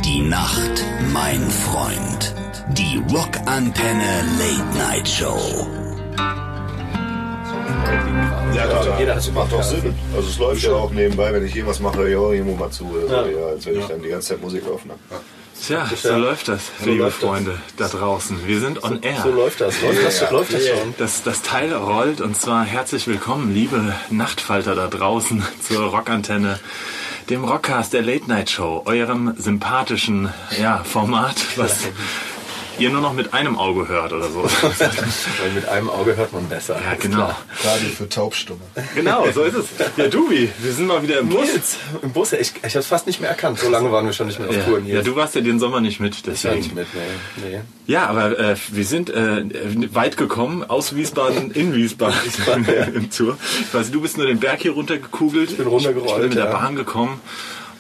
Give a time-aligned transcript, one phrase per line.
[0.05, 2.35] Die Nacht, mein Freund.
[2.73, 5.39] Die Rockantenne Late Night Show.
[8.55, 8.99] Ja, klar.
[8.99, 9.95] Jeder hat macht doch Sinn.
[10.17, 12.85] Also es läuft ja auch nebenbei, wenn ich irgendwas mache, ja, irgendwo mal zu.
[12.87, 13.27] Oder so, Ja.
[13.27, 13.47] ja.
[13.49, 14.99] als wenn ich dann die ganze Zeit Musik aufnehme.
[15.67, 17.29] Tja, so läuft das, liebe läuft das.
[17.31, 18.47] Freunde da draußen.
[18.47, 19.23] Wir sind on air.
[19.23, 19.81] So läuft das.
[19.81, 20.95] Läuft das, läuft das schon.
[20.99, 26.61] Das, das Teil rollt und zwar herzlich willkommen, liebe Nachtfalter da draußen zur Rockantenne,
[27.31, 30.29] dem Rockcast der Late Night Show, eurem sympathischen
[30.61, 31.89] ja, Format, was
[32.79, 34.43] ihr nur noch mit einem Auge hört oder so.
[35.43, 36.75] Weil mit einem Auge hört man besser.
[36.83, 37.27] Ja, genau.
[37.65, 38.61] Radio für Taubstumme.
[38.95, 39.67] Genau, so ist es.
[39.97, 41.47] Ja, Dubi, wir sind mal wieder im Bus.
[41.53, 43.59] Nils, im Bus, ich, ich habe es fast nicht mehr erkannt.
[43.59, 45.59] So lange waren wir schon nicht mehr auf Ja, Tour, ja, du warst ja den
[45.59, 46.57] Sommer nicht mit, Ich war deswegen.
[46.57, 47.49] nicht mit, nee.
[47.51, 47.61] nee.
[47.87, 49.45] Ja, aber äh, wir sind äh,
[49.95, 52.19] weit gekommen, aus Wiesbaden in Wiesbaden
[52.95, 53.37] im Tour.
[53.61, 55.51] Ich weiß, du bist nur den Berg hier runtergekugelt.
[55.51, 56.53] Ich bin runtergerollt, Ich bin mit der ja.
[56.53, 57.21] Bahn gekommen.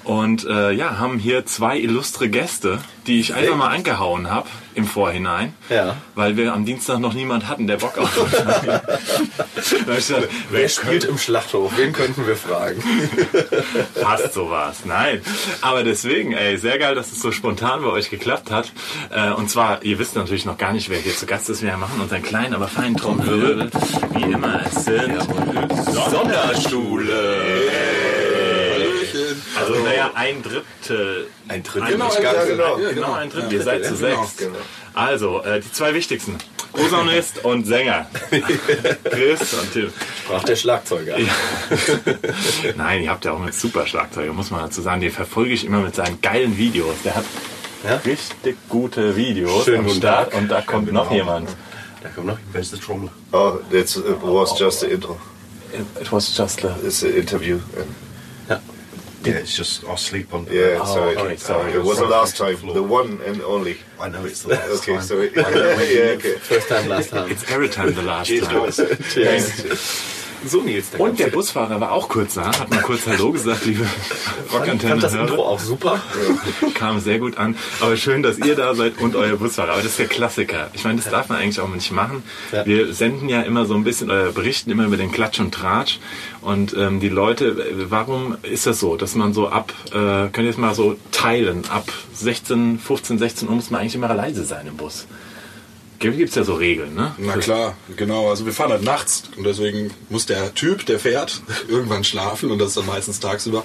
[0.04, 4.86] Und äh, ja, haben hier zwei illustre Gäste, die ich einfach mal angehauen habe im
[4.86, 5.54] Vorhinein.
[5.68, 5.96] Ja.
[6.14, 9.00] Weil wir am Dienstag noch niemand hatten, der Bock auf uns hat.
[10.50, 11.72] Wer spielt im Schlachthof?
[11.76, 12.82] Wen könnten wir fragen?
[13.94, 15.22] Fast sowas, nein.
[15.60, 18.72] Aber deswegen, ey, sehr geil, dass es so spontan bei euch geklappt hat.
[19.10, 21.62] Äh, und zwar, ihr wisst natürlich noch gar nicht, wer hier zu Gast ist.
[21.62, 23.70] Wir machen unseren kleinen, aber feinen Trommelwirbel.
[24.12, 25.18] Wie immer, es sind
[26.10, 28.13] Sonderschule.
[29.68, 31.26] Also, naja, ein Drittel.
[31.48, 31.90] Ein Drittel.
[31.92, 32.38] Genau, nicht ein ganz.
[32.38, 32.56] Drittel.
[32.56, 32.76] genau.
[32.76, 33.12] genau, Ja, genau.
[33.14, 33.52] ein Drittel.
[33.52, 34.36] Ja, Ihr seid zu genau, sechs.
[34.36, 34.58] genau.
[34.94, 36.36] Also, äh, die zwei wichtigsten.
[36.72, 38.06] Posaunist und Sänger.
[39.04, 39.92] Chris und Tim.
[40.24, 41.18] Sprach der Schlagzeuger.
[41.18, 41.28] Ja.
[42.76, 45.00] Nein, ihr habt ja auch einen super Schlagzeuger, muss man dazu sagen.
[45.00, 46.96] Den verfolge ich immer mit seinen geilen Videos.
[47.04, 47.24] Der hat
[47.84, 47.96] Ja?
[48.04, 50.32] richtig gute Videos Schönen am guten Start.
[50.32, 50.40] Tag.
[50.40, 51.48] Und da kommt noch jemand.
[52.02, 53.12] Da kommt noch wer ist der Trommler.
[53.32, 55.16] Oh, that's, it was just the intro.
[56.00, 56.76] It was just a...
[56.84, 57.56] It's an interview.
[57.76, 57.82] Ja.
[59.24, 60.46] Yeah, it's just I'll sleep on.
[60.50, 61.16] Yeah, Oh, sorry.
[61.16, 61.72] okay, sorry.
[61.72, 63.78] It was the last time, the one and only.
[64.00, 65.02] I know it's the last Okay, time.
[65.02, 65.30] sorry.
[65.36, 66.36] yeah, okay.
[66.38, 67.30] First time, last time.
[67.30, 68.64] It's every time the last Cheers, time.
[69.24, 70.10] guys.
[70.46, 70.90] So, Nils.
[70.90, 74.50] da Und der Busfahrer war auch kurz da, hat mal kurz Hallo gesagt, liebe Ich
[74.50, 75.20] fand das Rockantenne.
[75.20, 76.02] Intro auch super.
[76.74, 77.56] Kam sehr gut an.
[77.80, 79.72] Aber schön, dass ihr da seid und euer Busfahrer.
[79.72, 80.70] Aber das ist der Klassiker.
[80.74, 82.22] Ich meine, das darf man eigentlich auch nicht machen.
[82.64, 85.98] Wir senden ja immer so ein bisschen, oder berichten immer über den Klatsch und Tratsch.
[86.40, 87.56] Und ähm, die Leute,
[87.88, 91.62] warum ist das so, dass man so ab, äh, könnt ihr es mal so teilen,
[91.70, 95.06] ab 16, 15, 16 Uhr muss man eigentlich immer leise sein im Bus.
[96.12, 97.14] Gibt es ja so Regeln, ne?
[97.18, 98.28] Na klar, genau.
[98.30, 102.58] Also wir fahren halt nachts und deswegen muss der Typ, der fährt, irgendwann schlafen und
[102.58, 103.64] das ist dann meistens tagsüber.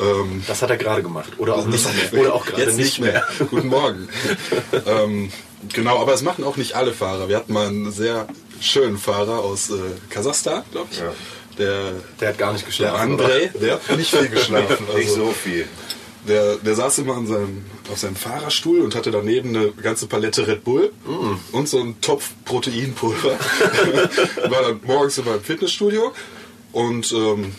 [0.00, 1.32] Ähm, Das hat er gerade gemacht.
[1.38, 2.20] Oder auch nicht mehr.
[2.22, 3.26] Oder auch gerade jetzt nicht mehr.
[3.50, 4.08] Guten Morgen.
[4.86, 5.30] ähm,
[5.72, 7.28] genau, aber es machen auch nicht alle Fahrer.
[7.28, 8.26] Wir hatten mal einen sehr
[8.60, 9.74] schönen Fahrer aus äh,
[10.10, 10.98] Kasachstan, glaube ich.
[10.98, 11.12] Ja.
[11.58, 13.14] Der, Der hat gar nicht der geschlafen.
[13.14, 13.26] oder?
[13.26, 14.86] André, der hat nicht viel geschlafen.
[14.96, 15.66] Nicht Also, so viel.
[16.28, 20.46] Der, der saß immer an seinem, auf seinem Fahrerstuhl und hatte daneben eine ganze Palette
[20.46, 20.92] Red Bull
[21.52, 23.30] und so einen Topf Proteinpulver.
[24.48, 26.12] War dann morgens immer im Fitnessstudio
[26.72, 27.52] und ähm,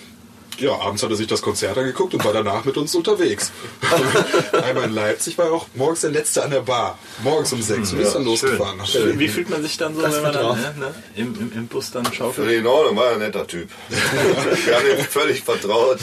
[0.59, 3.51] ja, abends hat er sich das Konzert angeguckt und war danach mit uns unterwegs.
[4.51, 6.97] Einmal in Leipzig war er auch morgens der Letzte an der Bar.
[7.23, 8.85] Morgens um sechs und ist dann losgefahren.
[8.85, 9.19] Schön.
[9.19, 11.67] Wie fühlt man sich dann so, Das wenn man dann ne, ne, im, im, im
[11.67, 12.51] Bus dann schaukelt?
[12.51, 13.69] In Ordnung, war ein netter Typ.
[13.89, 15.99] Wir haben ihm völlig vertraut.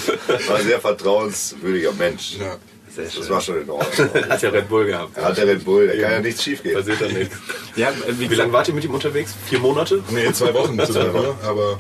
[0.48, 2.36] War ein sehr vertrauenswürdiger Mensch.
[2.38, 2.56] Ja.
[2.94, 3.20] Sehr schön.
[3.20, 4.08] Das war schon in Ordnung.
[4.28, 5.16] Hat ja Red Bull gehabt.
[5.16, 6.74] Er hat der Red Bull, da kann ja nichts schief gehen.
[6.74, 7.36] Passiert da nichts.
[7.76, 9.34] Ja, wie, Wie lange wart ihr mit ihm unterwegs?
[9.48, 10.02] Vier Monate?
[10.10, 11.34] Nee, zwei Wochen zusammen, ne?
[11.44, 11.78] aber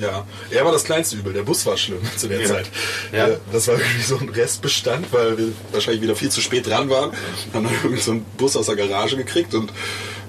[0.00, 0.26] ja.
[0.50, 2.66] Er war das kleinste Übel, der Bus war schlimm zu der Zeit.
[3.12, 3.28] Ja.
[3.28, 6.90] Äh, Das war irgendwie so ein Restbestand, weil wir wahrscheinlich wieder viel zu spät dran
[6.90, 7.12] waren.
[7.52, 9.72] Dann haben wir irgendwie so einen Bus aus der Garage gekriegt und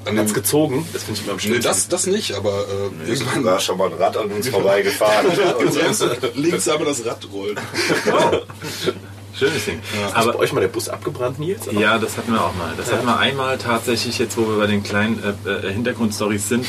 [0.06, 0.88] an Hat's dem, gezogen?
[0.94, 1.64] Das finde ich immer am Nee, schlimmsten.
[1.68, 2.68] das, das nicht, aber
[3.08, 5.26] äh, irgendwann war schon mal ein Rad an uns vorbeigefahren.
[5.58, 7.60] Und links haben wir das Rad rollen.
[9.38, 9.80] Schönes Ding.
[9.80, 11.68] Ist Aber bei euch mal der Bus abgebrannt, Nils?
[11.72, 12.74] Ja, das hatten wir auch mal.
[12.78, 16.66] Das hatten wir einmal tatsächlich, jetzt wo wir bei den kleinen äh, äh, Hintergrundstories sind.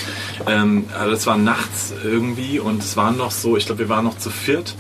[0.48, 4.04] Ähm, also das war nachts irgendwie und es waren noch so, ich glaube, wir waren
[4.04, 4.74] noch zu viert,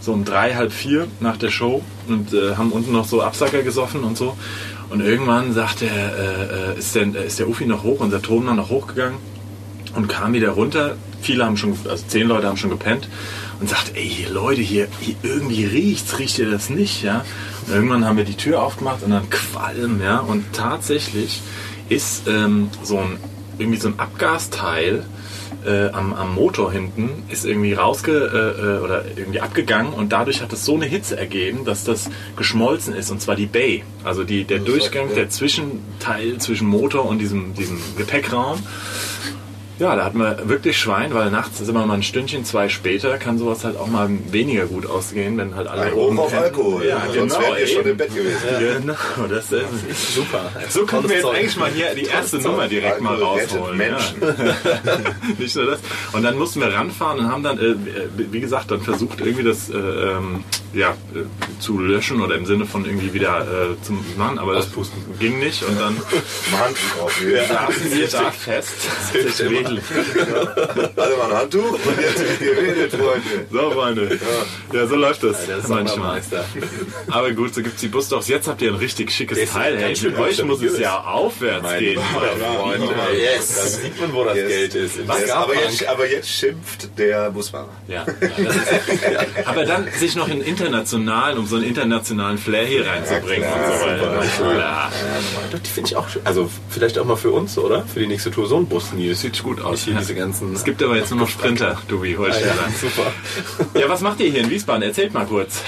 [0.00, 3.62] so um drei, halb vier nach der Show und äh, haben unten noch so Absacker
[3.62, 4.36] gesoffen und so.
[4.90, 8.56] Und irgendwann sagt der, äh, äh, ist, der, ist der Ufi noch hoch, unser Tonmann
[8.56, 9.18] noch hochgegangen
[9.94, 10.96] und kam wieder runter.
[11.20, 13.08] Viele haben schon, also zehn Leute haben schon gepennt
[13.60, 17.24] und sagt, ey hier, Leute, hier, hier irgendwie riecht's, riecht ihr das nicht, ja?
[17.66, 20.20] Und irgendwann haben wir die Tür aufgemacht und dann Qualm, ja?
[20.20, 21.40] Und tatsächlich
[21.88, 23.18] ist ähm, so ein
[23.58, 25.04] irgendwie so ein Abgasteil
[25.66, 30.40] äh, am, am Motor hinten ist irgendwie rausge äh, äh, oder irgendwie abgegangen und dadurch
[30.40, 34.24] hat es so eine Hitze ergeben, dass das geschmolzen ist und zwar die Bay, also
[34.24, 38.62] die, der Durchgang, der Zwischenteil zwischen Motor und diesem, diesem Gepäckraum.
[39.78, 43.16] Ja, da hatten wir wirklich Schwein, weil nachts sind wir mal ein Stündchen, zwei später,
[43.18, 46.42] kann sowas halt auch mal weniger gut ausgehen, wenn halt alle Ein oben auf pennen.
[46.42, 46.84] Alkohol.
[46.84, 47.48] Ja, Sonst genau.
[47.48, 47.90] wärt ihr schon eben.
[47.90, 48.38] im Bett gewesen.
[48.58, 50.50] Genau, das ist Super.
[50.68, 51.36] so können wir jetzt Zeug.
[51.36, 53.76] eigentlich mal hier die erste Nummer direkt mal Alkohol rettet rausholen.
[53.76, 54.20] Menschen.
[54.20, 54.98] Ja.
[55.38, 55.80] Nicht nur das.
[56.12, 57.74] Und dann mussten wir ranfahren und haben dann, äh,
[58.16, 60.42] wie gesagt, dann versucht irgendwie das äh, ähm,
[60.74, 64.68] ja, äh, zu löschen oder im Sinne von irgendwie wieder äh, zum machen, aber das
[65.18, 65.96] ging nicht und dann
[66.50, 67.22] Mal Handtuch auf.
[67.22, 67.46] Ja.
[67.46, 68.74] saßen wir da fest.
[69.76, 70.96] Das redlich.
[70.96, 73.46] Alle mal ein Handtuch und jetzt wird geredet, Freunde.
[73.50, 74.18] So, Freunde.
[74.72, 75.86] Ja, so läuft das, Der manchmal.
[75.88, 76.44] Sommermeister.
[77.10, 78.28] Aber gut, so gibt's die Busdogs.
[78.28, 79.78] Jetzt habt ihr ein richtig schickes ist Teil.
[79.78, 82.00] Hey, mit euch muss es ja aufwärts gehen.
[82.14, 82.86] meine Freunde.
[83.18, 83.54] Yes.
[83.56, 84.48] Da sieht man, wo das Yes.
[84.48, 84.96] Geld ist.
[84.98, 87.68] Yes, aber, jetzt, aber jetzt schimpft der Busfahrer.
[87.88, 88.66] Ja, das ist,
[89.46, 93.72] aber dann sich noch in internationalen, um so einen internationalen Flair hier reinzubringen Ja, klar,
[93.72, 94.22] und so weiter.
[94.36, 94.54] super.
[94.54, 94.92] Klar.
[95.50, 96.22] Doch, die finde ich auch schön.
[96.24, 97.84] Also vielleicht auch mal für uns, oder?
[97.86, 99.20] Für die nächste Tour so ein Bus, Nils.
[99.20, 99.72] Sieht gut aus.
[99.72, 100.54] Nicht hier diese ganzen...
[100.54, 103.12] Es gibt aber jetzt nur noch Sprinter, Dubi, wollte ich ja, super.
[103.78, 104.82] Ja, was macht ihr hier in Wiesbaden?
[104.82, 105.62] Erzählt mal kurz.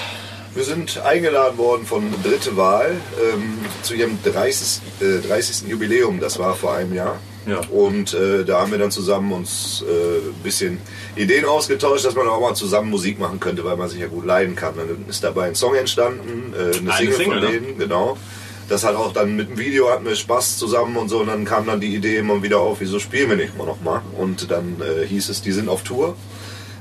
[0.54, 2.96] Wir sind eingeladen worden von Dritte Wahl
[3.32, 4.82] ähm, zu ihrem 30.
[5.00, 5.68] Äh, 30.
[5.68, 6.18] Jubiläum.
[6.18, 7.20] Das war vor einem Jahr.
[7.46, 7.60] Ja.
[7.70, 10.78] Und äh, da haben wir dann zusammen uns äh, ein bisschen
[11.16, 14.26] Ideen ausgetauscht, dass man auch mal zusammen Musik machen könnte, weil man sich ja gut
[14.26, 14.74] leiden kann.
[14.76, 17.60] Dann ist dabei ein Song entstanden, äh, eine, Eine Single, Single, von ne?
[17.60, 18.18] denen, genau.
[18.70, 21.44] Das hat auch dann mit dem Video hatten wir Spaß zusammen und so und dann
[21.44, 24.00] kam dann die Idee immer wieder auf, wieso spielen wir nicht mal noch mal?
[24.16, 26.14] Und dann äh, hieß es, die sind auf Tour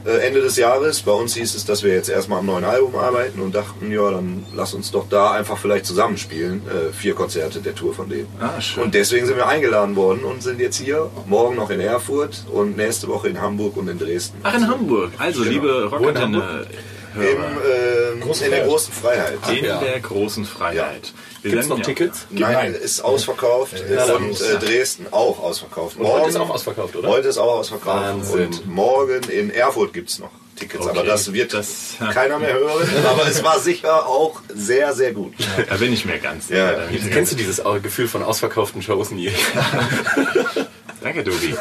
[0.05, 1.01] äh, Ende des Jahres.
[1.01, 4.11] Bei uns hieß es, dass wir jetzt erstmal am neuen Album arbeiten und dachten, ja,
[4.11, 6.61] dann lass uns doch da einfach vielleicht zusammenspielen.
[6.67, 8.27] Äh, vier Konzerte der Tour von denen.
[8.39, 8.83] Ah, schön.
[8.83, 12.77] Und deswegen sind wir eingeladen worden und sind jetzt hier, morgen noch in Erfurt und
[12.77, 14.37] nächste Woche in Hamburg und in Dresden.
[14.43, 15.11] Ach, in Hamburg.
[15.17, 15.51] Also, Genau.
[15.51, 16.67] liebe Rockantenne.
[17.15, 19.39] Im, ähm, in der großen Freiheit.
[19.51, 21.11] In der großen Freiheit.
[21.11, 22.25] Wir Gibt's senden noch ja- Tickets?
[22.29, 25.97] Nein, ist ausverkauft und äh, Dresden auch ausverkauft.
[25.97, 27.09] Und heute ist auch ausverkauft, oder?
[27.09, 28.03] Heute ist auch ausverkauft.
[28.03, 28.45] Wahnsinn.
[28.47, 30.85] Und morgen in Erfurt gibt es noch Tickets.
[30.85, 32.11] Okay, Aber das wird das- ja.
[32.11, 32.89] keiner mehr hören.
[33.09, 35.33] Aber es war sicher auch sehr, sehr gut.
[35.69, 37.03] Da bin ich mir ganz Ja, sicher.
[37.05, 39.31] Mir Kennst du dieses Au- Gefühl von ausverkauften Shows nie?
[41.01, 41.55] Danke, Tobi.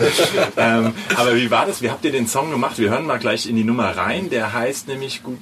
[0.56, 1.80] ähm, aber wie war das?
[1.80, 2.76] Wie habt ihr den Song gemacht?
[2.78, 4.30] Wir hören mal gleich in die Nummer rein.
[4.30, 5.38] Der heißt nämlich gut.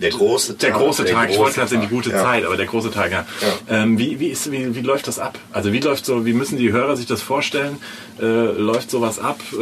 [0.00, 0.60] Der große Tag.
[0.60, 1.24] Der große der Tag.
[1.30, 2.22] Ich große wollte gerade sagen, die gute Ja.
[2.22, 3.26] Zeit, aber der große Tag, ja.
[3.68, 5.38] Ähm, wie, wie, ist, wie, wie läuft das ab?
[5.52, 7.76] Also wie läuft so, wie müssen die Hörer sich das vorstellen?
[8.18, 9.38] Äh, läuft sowas ab?
[9.52, 9.56] Äh,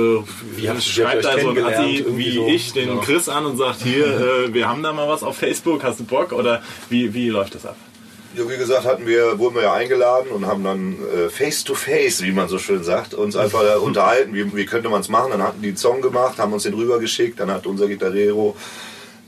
[0.56, 1.64] Wie habt- schreibt da so ein?
[1.64, 2.46] Assi wie so?
[2.46, 2.96] ich den Ja.
[3.02, 4.06] Chris an und sagt, hier,
[4.46, 6.32] äh, wir haben da mal was auf Facebook, hast du Bock?
[6.32, 7.76] Oder wie, wie läuft das ab?
[8.36, 11.74] Ja, wie gesagt, hatten wir, wurden wir ja eingeladen und haben dann äh, face to
[11.74, 15.08] face, wie man so schön sagt, uns einfach da unterhalten, wie, wie könnte man es
[15.08, 15.30] machen.
[15.32, 18.54] Dann hatten die einen Song gemacht, haben uns den rübergeschickt, dann hat unser Gitarrero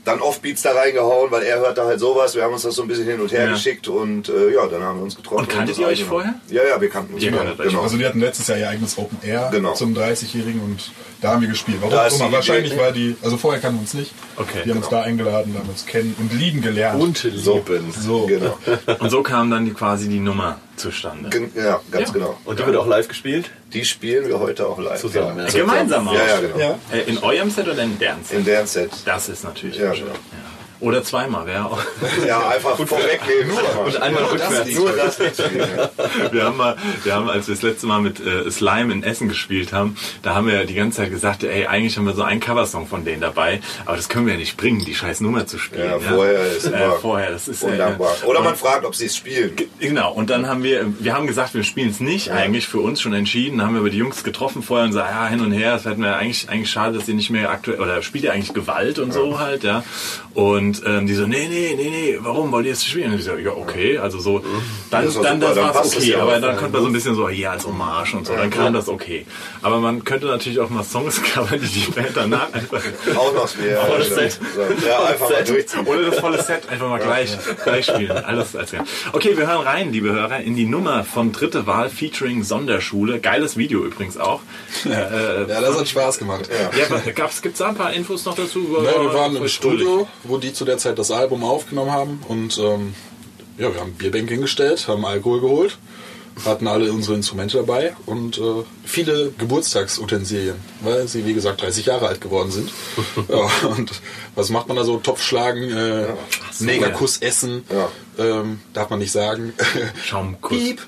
[0.03, 2.33] dann Offbeats da reingehauen, weil er hörte halt sowas.
[2.35, 3.51] Wir haben uns das so ein bisschen hin und her Ja.
[3.51, 5.41] geschickt und äh, ja, dann haben wir uns getroffen.
[5.41, 6.33] Und kanntet das ihr euch vorher?
[6.49, 7.67] Ja, ja, wir kannten uns kanntet euch.
[7.67, 7.81] genau.
[7.83, 9.73] Also die hatten letztes Jahr ihr eigenes Open Air Genau.
[9.73, 11.77] zum 30-Jährigen und da haben wir gespielt.
[11.81, 14.11] Warum Da die Wahrscheinlich Idee- war die, also vorher kannten wir uns nicht.
[14.37, 16.99] Okay, Die haben uns da eingeladen, haben uns kennen und lieben gelernt.
[16.99, 17.93] Und So, lieben.
[17.93, 18.25] so.
[18.25, 18.57] genau.
[18.99, 21.29] Und so kam dann die, quasi die Nummer zustande.
[21.29, 22.13] Gen- Ja, ganz Ja.
[22.13, 22.37] genau.
[22.45, 23.49] Und die wird auch live gespielt?
[23.73, 24.99] Die spielen wir heute auch live.
[24.99, 25.45] Zusammen, Ja.
[25.45, 25.51] ja.
[25.51, 26.13] Gemeinsam auch?
[26.13, 26.57] Ja, ja, genau.
[26.59, 26.79] Ja.
[26.91, 28.37] Äh, in eurem Set oder in deren Set?
[28.39, 28.91] In deren Set.
[29.05, 30.05] Das ist natürlich Ja, schön.
[30.05, 30.17] genau.
[30.81, 30.87] Ja.
[30.87, 31.79] Oder zweimal, wäre auch.
[32.27, 33.57] Ja, einfach vorwegnehmen.
[33.85, 34.75] Und einmal rückwärts.
[34.75, 35.69] Nur das nicht spielen.
[35.77, 36.31] ja.
[36.31, 39.27] Wir haben mal, wir haben, als wir das letzte Mal mit äh, Slime in Essen
[39.27, 42.23] gespielt haben, da haben wir ja die ganze Zeit gesagt, ey, eigentlich haben wir so
[42.23, 45.45] einen Coversong von denen dabei, aber das können wir ja nicht bringen, die scheiß Nummer
[45.45, 45.89] zu spielen.
[45.89, 48.15] Ja, vorher ist immer äh, vorher, das ist äh, Undankbar.
[48.25, 49.55] Oder man fragt, ob sie es spielen.
[49.79, 53.01] Genau, und dann haben wir, wir haben gesagt, wir spielen es nicht, eigentlich für uns
[53.01, 55.51] schon entschieden, dann haben wir aber die Jungs getroffen vorher und gesagt, ja, hin und
[55.51, 58.33] her, das hätten wir eigentlich, eigentlich schade, dass ihr nicht mehr aktuell, oder spielt ihr
[58.33, 59.83] eigentlich Gewalt und so halt, ja.
[60.33, 63.11] Und ähm, die so, nee, nee, nee, nee, warum wollt ihr es spielen?
[63.13, 64.39] Und ich so, ja, okay, also so,
[64.89, 66.87] dann, Das ist doch dann, das war's es okay, ja aber dann konnte man so
[66.87, 69.25] ein bisschen so, hier als Hommage und so, dann kam das okay.
[69.61, 72.81] Aber man könnte natürlich auch mal Songs covern, die die Band danach einfach
[73.15, 73.71] Auch noch spielen.
[73.75, 74.39] Ja, ja, Set.
[74.55, 74.61] so.
[74.87, 75.85] ja einfach mal durchziehen.
[75.85, 78.11] oder das volle Set einfach mal gleich, gleich spielen.
[78.11, 78.71] Alles als
[79.13, 83.19] Okay, wir hören rein, liebe Hörer, in die Nummer von Dritte Wahl featuring Sonderschule.
[83.19, 84.41] Geiles Video übrigens auch.
[84.85, 86.49] Äh, Ja, das hat Spaß gemacht.
[86.77, 88.59] ja, aber gab's, gibt's da ein paar Infos noch dazu?
[88.59, 92.59] Ne, wir waren im Studio, wo die zu der Zeit das Album aufgenommen haben und
[92.59, 92.93] ähm,
[93.57, 95.79] ja, wir haben Bierbank hingestellt, haben Alkohol geholt
[96.45, 102.07] hatten alle unsere Instrumente dabei und äh, viele Geburtstagsutensilien, weil sie wie gesagt 30 Jahre
[102.07, 102.71] alt geworden sind.
[103.27, 103.91] ja, und
[104.35, 104.97] was macht man da so?
[104.97, 106.05] Topf schlagen, äh,
[106.59, 107.89] Negerkuss essen, Ja.
[108.23, 109.53] ähm, darf man nicht sagen.
[110.03, 110.57] Schaumkuss.
[110.57, 110.81] Piep.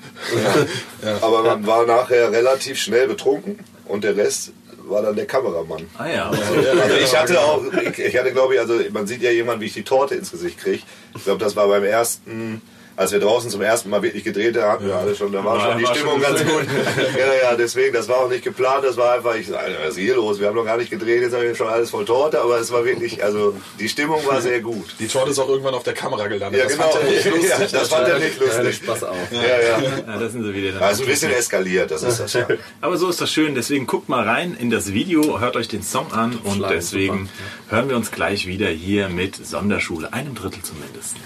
[1.20, 4.52] Aber man war nachher relativ schnell betrunken und der Rest
[4.88, 5.88] war dann der Kameramann.
[5.98, 6.30] Ah ja.
[6.30, 9.66] Also ich hatte auch, ich, ich hatte glaube ich, also man sieht ja jemand, wie
[9.66, 10.82] ich die Torte ins Gesicht kriege.
[11.16, 12.62] Ich glaube, das war beim ersten,
[12.96, 15.58] als wir draußen zum ersten Mal wirklich gedreht haben, hatten wir alle schon, da war
[15.58, 16.62] Ja, schon die war Stimmung schon- ganz gut.
[17.18, 20.14] Ja, ja, deswegen, das war auch nicht geplant, das war einfach, ich was ist hier
[20.16, 20.38] los?
[20.40, 22.70] Wir haben noch gar nicht gedreht, jetzt haben wir schon alles voll Torte, aber es
[22.72, 24.94] war wirklich, also die Stimmung war sehr gut.
[24.98, 26.60] Die Torte ist auch irgendwann auf der Kamera gelandet.
[26.60, 26.88] Ja, Das genau.
[26.90, 27.50] fand er nicht lustig.
[27.72, 28.76] Ja, das fand er nicht Ja, lustig.
[28.76, 29.16] Spaß auf.
[29.32, 29.82] Ja, ja.
[30.06, 30.80] ja, das sind sie wieder.
[30.82, 32.46] Also ein bisschen eskaliert, das ist das ja.
[32.80, 33.54] Aber so ist das schön.
[33.54, 37.28] Deswegen guckt mal rein in das Video, hört euch den Song an und deswegen
[37.68, 41.16] hören wir uns gleich wieder hier mit Sonderschule, einem Drittel zumindest.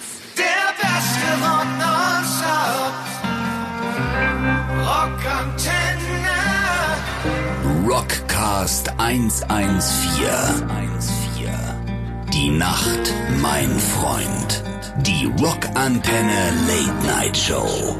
[4.88, 6.38] Rockantenne.
[7.88, 10.26] Rockcast 114.
[12.33, 14.62] Die Nacht, mein Freund.
[14.99, 17.97] Die Rockantenne Late Night Show.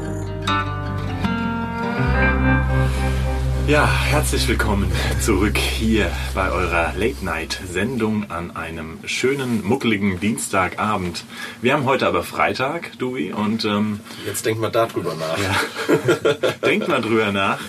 [3.69, 11.23] Ja, herzlich willkommen zurück hier bei eurer Late-Night-Sendung an einem schönen, muckeligen Dienstagabend.
[11.61, 15.37] Wir haben heute aber Freitag, Dewey, und ähm, Jetzt denkt mal darüber nach.
[15.37, 16.33] ja,
[16.65, 17.59] denkt mal drüber nach.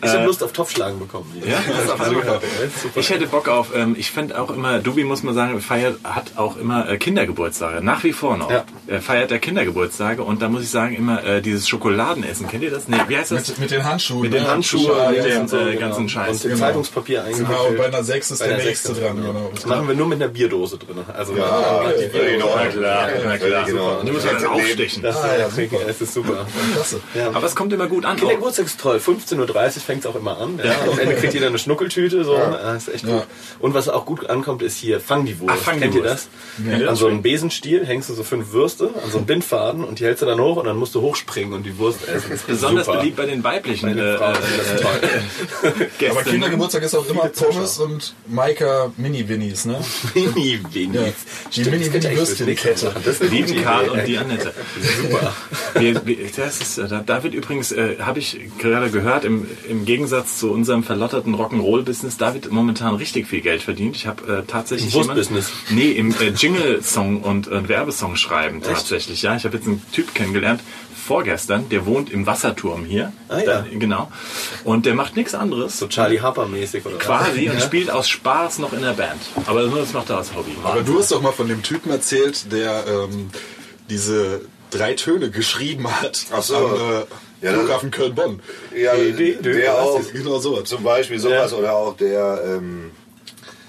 [0.00, 1.42] Ich habe Lust auf Topfschlagen bekommen.
[1.44, 1.58] Ja?
[1.88, 2.82] das ist.
[2.82, 3.00] Super.
[3.00, 6.34] Ich hätte Bock auf, ähm, ich fände auch immer, Dubi muss man sagen, feiert, hat
[6.36, 8.48] auch immer äh, Kindergeburtstage, nach wie vor noch.
[8.48, 8.64] Ja.
[8.86, 12.70] Er feiert er Kindergeburtstage und da muss ich sagen, immer äh, dieses Schokoladenessen, kennt ihr
[12.70, 12.86] das?
[12.86, 13.48] Nee, wie heißt das?
[13.48, 14.20] Mit, mit den Handschuhen.
[14.20, 14.48] Mit den ne?
[14.48, 15.66] Handschuhen, Ja, ja, dem ja.
[15.66, 15.80] äh, genau.
[15.80, 16.44] ganzen Scheiß.
[16.44, 16.56] Und Genau.
[16.66, 17.94] Zeitungspapier Genau, und bei eingewickelt.
[17.94, 19.16] einer 6 ist Bei der der nächste dran.
[19.16, 19.28] genau.
[19.32, 19.50] Genau.
[19.54, 20.98] Das machen wir nur mit einer Bierdose drin.
[21.14, 22.68] Also Ah, die völlig in Ordnung.
[22.72, 23.60] klar, na klar.
[23.62, 24.06] Ordnung.
[24.06, 25.02] Die muss man dann aufstechen.
[25.02, 25.76] das, Ah, ja, ist, super.
[25.86, 26.46] das ist super.
[26.74, 27.00] Klasse.
[27.34, 28.16] Aber es kommt immer gut an.
[28.16, 28.96] Kindergeburtstag ist toll.
[28.98, 30.60] 15.30 Uhr fängt es auch immer an.
[30.62, 30.74] Ja.
[30.90, 32.24] Am Ende kriegt jeder eine Schnuckeltüte.
[32.24, 32.34] So.
[32.34, 32.50] Ja.
[32.50, 33.22] Das ist echt gut.
[33.60, 35.54] Und was auch gut ankommt, ist hier Fang die Wurst.
[35.56, 36.28] Ach, Fang die Kennt ihr das?
[36.88, 40.04] An so einem Besenstiel hängst du so fünf Würste an so einem Bindfaden und die
[40.04, 42.30] hältst du dann hoch und dann musst du hochspringen und die Wurst essen.
[42.30, 44.34] Das ist Besonders beliebt bei den weiblichen Bei den äh, Frauen.
[44.34, 45.18] äh,
[46.10, 49.80] Aber Kindergeburtstag ist auch immer Pommes und Maika Mini-Winnies, ne?
[50.14, 50.94] Mini wenig.
[50.94, 51.12] Ja.
[51.54, 54.52] Die gute Lieben Karl und die Annette.
[55.00, 55.34] Super.
[55.74, 59.84] Wir, wir, das ist, äh, da, wird übrigens, äh, habe ich gerade gehört, im, im
[59.84, 63.96] Gegensatz zu unserem verlotterten Rock'n'Roll-Business, da wird momentan richtig viel Geld verdient.
[63.96, 65.52] Ich habe äh, tatsächlich Im Wurstbusiness?
[65.70, 69.22] Nee, im äh, Jingle-Song und äh, Werbesong schreiben tatsächlich.
[69.22, 70.60] Ja, ich habe jetzt einen Typ kennengelernt,
[71.06, 73.12] vorgestern, der wohnt im Wasserturm hier.
[73.28, 73.44] Ah, ja.
[73.44, 74.10] Da, genau.
[74.64, 75.78] Und der macht nichts anderes.
[75.78, 77.02] So Charlie Harper mäßig oder was?
[77.04, 79.20] Quasi und spielt aus Spaß noch in der Band.
[79.46, 80.56] Aber nur das macht er als Hobby.
[80.64, 83.30] Aber du hast doch mal von dem Typen erzählt, der ähm,
[83.90, 86.56] diese drei Töne geschrieben hat Ach so.
[86.56, 87.04] am äh,
[87.46, 88.40] Ja, Flughafen Köln-Bonn.
[88.74, 90.64] Ja, die- die- der auch, Genau sowas.
[90.68, 92.92] zum Beispiel sowas oder auch der, ähm,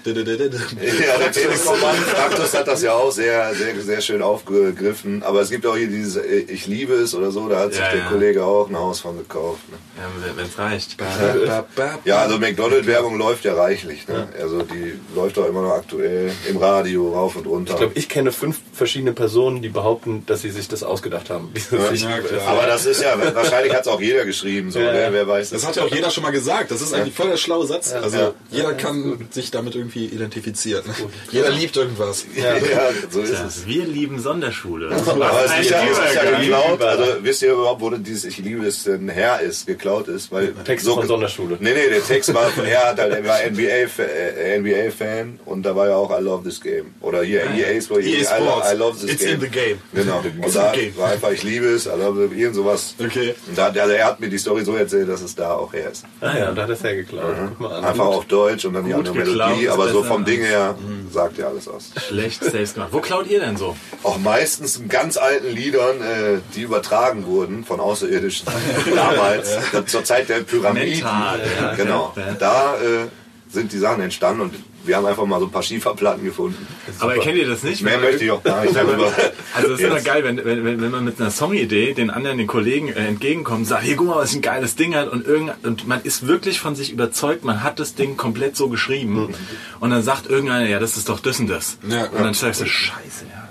[0.06, 5.22] Ja, der Fraktus hat das ja auch sehr, sehr, sehr schön aufgegriffen.
[5.22, 7.80] Aber es gibt auch hier dieses äh, Ich liebe es oder so, da hat sich
[7.80, 8.08] Ja, der ja.
[8.08, 9.60] Kollege auch ein Haus von gekauft.
[9.70, 9.76] Ne?
[9.96, 10.96] Ja, wenn es reicht.
[12.04, 14.06] Ja, also McDonald-Werbung läuft ja reichlich.
[14.08, 14.28] Ne?
[14.40, 17.72] Also die läuft auch immer noch aktuell im Radio rauf und runter.
[17.72, 21.52] Ich glaube, ich kenne fünf verschiedene Personen, die behaupten, dass sie sich das ausgedacht haben.
[22.46, 25.08] Aber das ist ja, wahrscheinlich hat es auch jeder geschrieben, so, Ja, ne?
[25.10, 25.50] wer weiß.
[25.50, 26.70] Das hat ja auch jeder schon mal gesagt.
[26.70, 27.92] Das ist eigentlich voll der schlaue Satz.
[27.92, 28.32] Also Ja.
[28.50, 30.84] jeder kann sich damit irgendwie identifizieren.
[30.86, 30.94] Ne?
[31.30, 32.24] Jeder liebt irgendwas.
[32.36, 32.54] ja,
[33.10, 33.66] so ist Ja, es.
[33.66, 34.90] wir lieben Sonderschule.
[34.90, 36.82] Aber es ist ja, ist ja geklaut.
[36.82, 40.30] Also wisst ihr überhaupt, wo denn dieses Ich liebe es denn her ist, geklaut ist?
[40.32, 41.56] Weil Text von Sonderschule.
[41.60, 45.38] Nee, nee, der Text war von er hat halt, er war NBA-Fan äh, NBA -Fan
[45.44, 46.94] und da war ja auch I love this game.
[47.00, 48.72] Oder hier EA Sports, EA Sports.
[48.72, 49.34] I love this It's game.
[49.34, 49.78] in the game.
[49.92, 50.22] Genau.
[50.24, 52.94] It's Und da war einfach Ich liebe es, I love it, irgend sowas.
[52.98, 53.34] Okay.
[53.48, 55.90] Und da, also er hat mir die Story so erzählt, dass es da auch her
[55.90, 56.04] ist.
[56.20, 57.24] Ah ja, da hat er es hergeklaut.
[57.24, 57.84] An.
[57.84, 60.40] Einfach auf Deutsch und dann die Gut andere geklaut Melodie, ist aber so vom Ding
[60.42, 60.74] her
[61.12, 61.90] sagt ja alles aus.
[62.08, 62.90] Schlecht selbst gemacht.
[62.92, 63.76] Wo klaut ihr denn so?
[64.02, 68.46] Auch meistens in ganz alten Liedern, äh, die übertragen wurden von Außerirdischen
[68.94, 70.90] damals, da- zur Zeit der Pyramiden.
[70.90, 71.74] Mental, ja.
[71.74, 72.14] genau.
[72.38, 73.06] Da äh,
[73.50, 76.66] sind die Sachen entstanden und wir haben einfach mal so ein paar Schieferplatten gefunden.
[76.98, 77.82] Aber kennt ihr das nicht?
[77.82, 79.12] Mehr möchte ich auch gar nicht darüber.
[79.54, 82.38] Also es ist immer geil, wenn, wenn, wenn wenn man mit einer Songidee den anderen,
[82.38, 85.26] den Kollegen äh, entgegenkommt und sagt, hier guck mal, was ein geiles Ding hat und,
[85.26, 89.34] irgend, und man ist wirklich von sich überzeugt, man hat das Ding komplett so geschrieben
[89.80, 91.78] und dann sagt irgendeiner, ja, das ist doch das und das.
[91.88, 92.06] Ja.
[92.06, 93.48] und dann sagst du, scheiße, ja.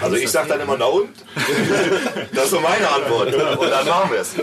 [0.00, 1.10] Also ist ich sag dann immer, na und?
[2.34, 3.34] Das ist so meine Antwort.
[3.58, 4.34] Und dann machen wir es.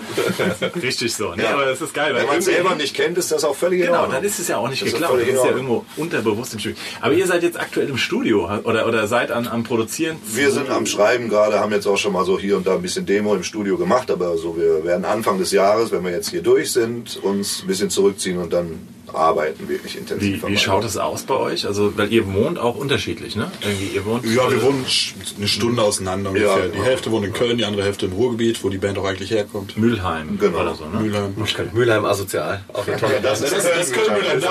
[0.81, 1.33] richtig so.
[1.33, 1.43] Ne?
[1.43, 1.53] Ja.
[1.53, 2.13] Aber das ist geil.
[2.13, 4.47] weil Wenn man es selber nicht kennt, ist das auch völlig Genau, dann ist es
[4.47, 5.11] ja auch nicht Das ist geklaut.
[5.11, 6.77] völlig Das ist ja irgendwo bewusst im Studio.
[7.01, 10.17] Aber ihr seid jetzt aktuell im Studio oder, oder seid an, am Produzieren?
[10.27, 12.81] Wir sind am Schreiben gerade, haben jetzt auch schon mal so hier und da ein
[12.81, 16.29] bisschen Demo im Studio gemacht, aber so wir werden Anfang des Jahres, wenn wir jetzt
[16.29, 18.79] hier durch sind, uns ein bisschen zurückziehen und dann
[19.13, 20.43] arbeiten wirklich intensiv.
[20.43, 21.65] Wie, wie schaut es aus bei euch?
[21.65, 23.51] Also, weil ihr wohnt auch unterschiedlich, ne?
[23.61, 24.85] Irgendwie, ihr wohnt Ja, wir wohnen
[25.37, 26.65] eine Stunde auseinander ungefähr.
[26.65, 26.81] Ja, Die.
[26.81, 29.77] Hälfte wohnt in Köln, die andere Hälfte im Ruhrgebiet, wo die Band auch eigentlich herkommt.
[29.77, 30.61] Mülheim Genau.
[30.61, 30.99] oder so, ne?
[30.99, 31.35] Mülheim.
[31.73, 32.61] Mülheim asozial.
[32.73, 34.41] Auch eine tolle Das ist das können wir dann.
[34.41, 34.49] Da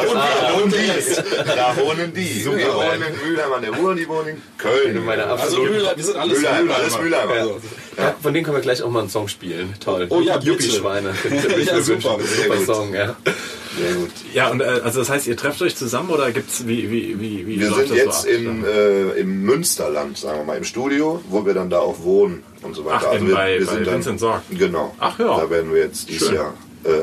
[0.55, 1.47] wohnen die.
[1.57, 2.45] Da wohnen die.
[2.45, 5.09] Wir wohnen in Mülheim an der Ruhr, die wohnen in Köln.
[5.09, 7.57] Also Mülheim, wir sind alles Mülheim, alles Mülheimer.
[7.99, 9.75] Also, Ja, von denen können wir gleich auch mal einen Song spielen.
[9.85, 10.07] Toll.
[10.11, 10.53] Oh ja, bitte.
[10.53, 11.13] Yuppie-Schweine.
[11.67, 12.19] Ja, super.
[12.21, 12.65] Super.
[12.65, 13.17] Song, ja.
[13.79, 14.11] Sehr gut.
[14.33, 17.47] Ja, und äh, also das heißt, ihr trefft euch zusammen oder gibt's wie wie wie
[17.47, 20.65] wie Wir läuft sind das jetzt so in, äh, im Münsterland, sagen wir mal, im
[20.65, 23.09] Studio, wo wir dann da auch wohnen und so weiter.
[23.11, 24.43] Ach, in- wir, bei- wir bei sind dann, Vincent Sorg.
[24.51, 24.95] Genau.
[24.99, 25.37] Ach ja.
[25.37, 26.37] Da werden wir jetzt dieses Schön.
[26.37, 26.55] Jahr,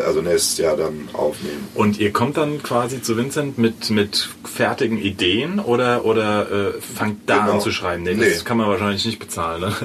[0.05, 1.67] also nächstes Jahr dann aufnehmen.
[1.75, 7.22] Und ihr kommt dann quasi zu Vincent mit, mit fertigen Ideen oder, oder äh, fangt
[7.29, 7.53] da Genau.
[7.53, 8.03] an zu schreiben?
[8.03, 8.29] Nee, Nee.
[8.29, 9.62] das kann man wahrscheinlich nicht bezahlen.
[9.62, 9.75] Ne?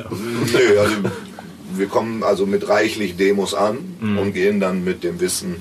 [0.53, 0.95] Nö, also
[1.75, 4.19] wir kommen also mit reichlich Demos an Mhm.
[4.19, 5.57] und gehen dann mit dem Wissen,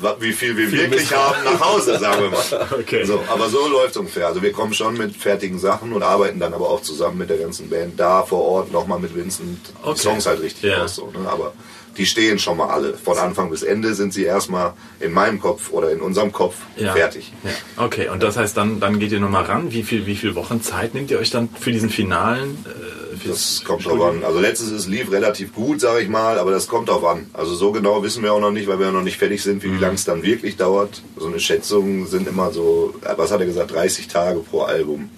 [0.00, 2.66] wa- wie viel wir wirklich haben, nach Hause, sagen wir mal.
[2.80, 3.04] Okay.
[3.04, 4.26] So, aber so läuft es ungefähr.
[4.26, 7.38] Also wir kommen schon mit fertigen Sachen und arbeiten dann aber auch zusammen mit der
[7.38, 9.98] ganzen Band da vor Ort nochmal mit Vincent die Okay.
[10.00, 10.82] Songs halt richtig Ja.
[10.84, 10.96] aus.
[10.96, 11.28] So, ne?
[11.28, 11.52] Aber
[11.96, 12.94] die stehen schon mal alle.
[12.94, 17.32] Von Anfang bis Ende sind sie erstmal in meinem Kopf oder in unserem Kopf fertig.
[17.44, 17.84] Ja.
[17.84, 19.72] Okay, und das heißt, dann, dann geht ihr nochmal ran.
[19.72, 22.64] Wie viel, wie viel Wochen Zeit nehmt ihr euch dann für diesen finalen?
[22.64, 24.24] Äh, für Das kommt drauf an.
[24.24, 27.26] Also letztes es lief relativ gut, sage ich mal, aber das kommt drauf an.
[27.32, 29.68] Also so genau wissen wir auch noch nicht, weil wir noch nicht fertig sind, wie
[29.68, 29.80] Mhm.
[29.80, 31.00] lange es dann wirklich dauert.
[31.16, 35.10] So eine Schätzung sind immer so, äh, was hat er gesagt, 30 Tage pro Album.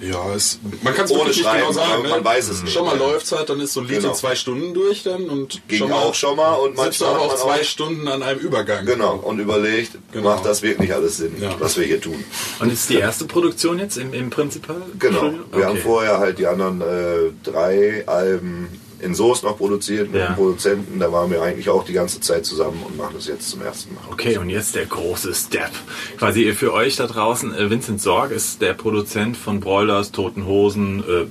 [0.00, 1.92] Ja, es, man kann es Ohne nicht Schreiben, genau sagen.
[1.92, 2.08] aber Ne?
[2.08, 2.72] man weiß es nicht.
[2.72, 4.10] Schon mal läuft's halt, dann ist so ein Lied Genau.
[4.10, 7.20] in zwei Stunden durch dann und Ging schon mal, auch schon mal und manchmal aber
[7.20, 8.84] auch man zwei auch- Stunden an einem Übergang.
[8.86, 10.30] Genau, und überlegt, Genau.
[10.30, 11.54] macht das wirklich alles Sinn, Ja.
[11.58, 12.24] was wir hier tun.
[12.60, 14.82] und ist die erste Produktion jetzt im, im Prinzipal?
[14.98, 15.32] Genau.
[15.52, 15.80] Wir haben Okay.
[15.82, 18.68] vorher halt die anderen äh, drei Alben
[19.02, 20.26] in Soest noch produziert mit Ja.
[20.28, 20.98] dem Produzenten.
[20.98, 23.94] Da waren wir eigentlich auch die ganze Zeit zusammen und machen das jetzt zum ersten
[23.94, 24.02] Mal.
[24.10, 25.70] Okay, und jetzt der große Step.
[26.18, 31.00] Quasi für euch da draußen, äh, Vincent Sorg ist der Produzent von Broilers, Toten Hosen,
[31.00, 31.26] äh,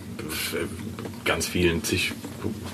[1.25, 2.13] ganz vielen zig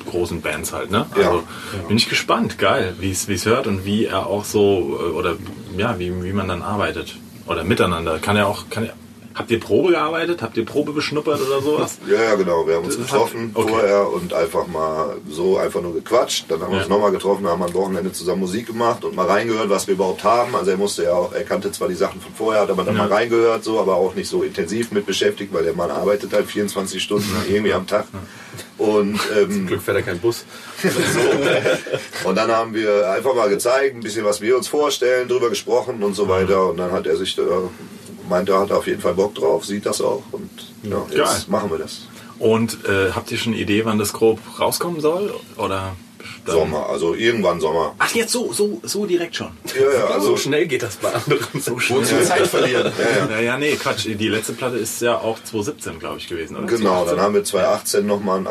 [0.09, 1.05] großen Bands halt, ne?
[1.19, 1.27] Ja.
[1.27, 1.43] Also
[1.87, 5.11] bin ich gespannt, geil, wie es wie es hört und wie er auch so äh,
[5.11, 5.35] oder
[5.77, 8.17] ja, wie, wie man dann arbeitet oder miteinander.
[8.19, 8.93] Kann er auch kann er
[9.37, 10.41] Habt ihr Probe gearbeitet?
[10.41, 11.99] Habt ihr Probe beschnuppert oder sowas?
[12.07, 12.65] Ja, ja, genau.
[12.65, 13.69] Wir haben uns getroffen okay.
[13.69, 16.45] vorher und einfach mal so einfach nur gequatscht.
[16.49, 16.83] Dann haben wir Ja.
[16.83, 20.23] uns nochmal getroffen, haben am Wochenende zusammen Musik gemacht und mal reingehört, was wir überhaupt
[20.23, 20.55] haben.
[20.55, 22.95] Also er musste ja auch, er kannte zwar die Sachen von vorher, hat aber dann
[22.95, 23.03] Ja.
[23.03, 26.47] mal reingehört, so, aber auch nicht so intensiv mit beschäftigt, weil der Mann arbeitet halt
[26.47, 28.05] 24 Stunden irgendwie am Tag.
[28.77, 30.45] Und ähm, Glück fährt er kein Bus.
[32.23, 36.01] Und dann haben wir einfach mal gezeigt, ein bisschen was wir uns vorstellen, drüber gesprochen
[36.03, 36.67] und so weiter.
[36.69, 37.41] Und dann hat er sich, äh,
[38.29, 40.23] meint, er hat auf jeden Fall Bock drauf, sieht das auch.
[40.31, 40.49] Und
[40.83, 41.35] ja, jetzt Geil.
[41.47, 42.07] machen wir das.
[42.39, 45.33] Und äh, habt ihr schon eine Idee, wann das grob rauskommen soll?
[45.57, 45.95] Oder
[46.45, 47.95] Sommer, also irgendwann Sommer.
[47.99, 49.51] Ach, jetzt so, so, so direkt schon.
[49.75, 51.45] Ja, ja, also So schnell geht das bei anderen.
[51.61, 52.91] So Wozu Zeit verlieren.
[53.29, 54.05] Ja, ja, nee, Quatsch.
[54.07, 56.67] Die letzte Platte ist ja auch 2017, glaube ich, gewesen, oder?
[56.67, 57.15] Genau, 2018?
[57.15, 58.47] dann haben wir 2018 nochmal einen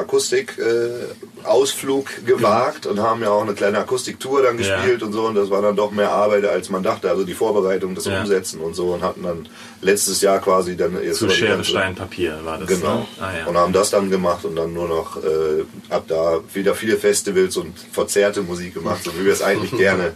[1.47, 4.77] Akustik-Ausflug gewagt und haben ja auch eine kleine Akustiktour dann Ja.
[4.77, 5.27] gespielt und so.
[5.27, 7.09] Und das war dann doch mehr Arbeit, als man dachte.
[7.09, 8.21] Also die Vorbereitung, das Ja.
[8.21, 8.89] Umsetzen und so.
[8.89, 9.49] Und hatten dann
[9.81, 12.69] letztes Jahr quasi dann jetzt Zu Schere, Stein, Papier war das.
[12.69, 12.99] Genau.
[13.01, 13.07] Ne?
[13.21, 13.47] Ah, ja.
[13.47, 17.57] Und haben das dann gemacht und dann nur noch äh, ab da wieder viele Festivals
[17.57, 20.13] und verzerrte Musik gemacht, so wie wir es eigentlich gerne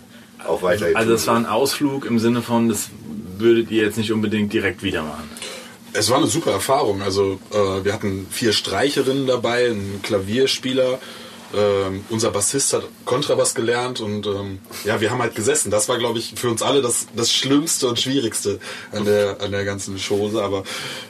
[0.46, 2.88] auch weiterhin Also es war ein Ausflug im Sinne von, das
[3.38, 5.28] würdet ihr jetzt nicht unbedingt direkt wieder machen.
[5.92, 7.02] Es war eine super Erfahrung.
[7.02, 10.98] Also äh, wir hatten vier Streicherinnen dabei, einen Klavierspieler.
[11.52, 15.72] Ähm, unser Bassist hat Kontrabass gelernt und ähm, ja, wir haben halt gesessen.
[15.72, 18.60] Das war, glaube ich, für uns alle das, das Schlimmste und Schwierigste
[18.92, 20.40] an der, an der ganzen Chose.
[20.42, 20.62] Aber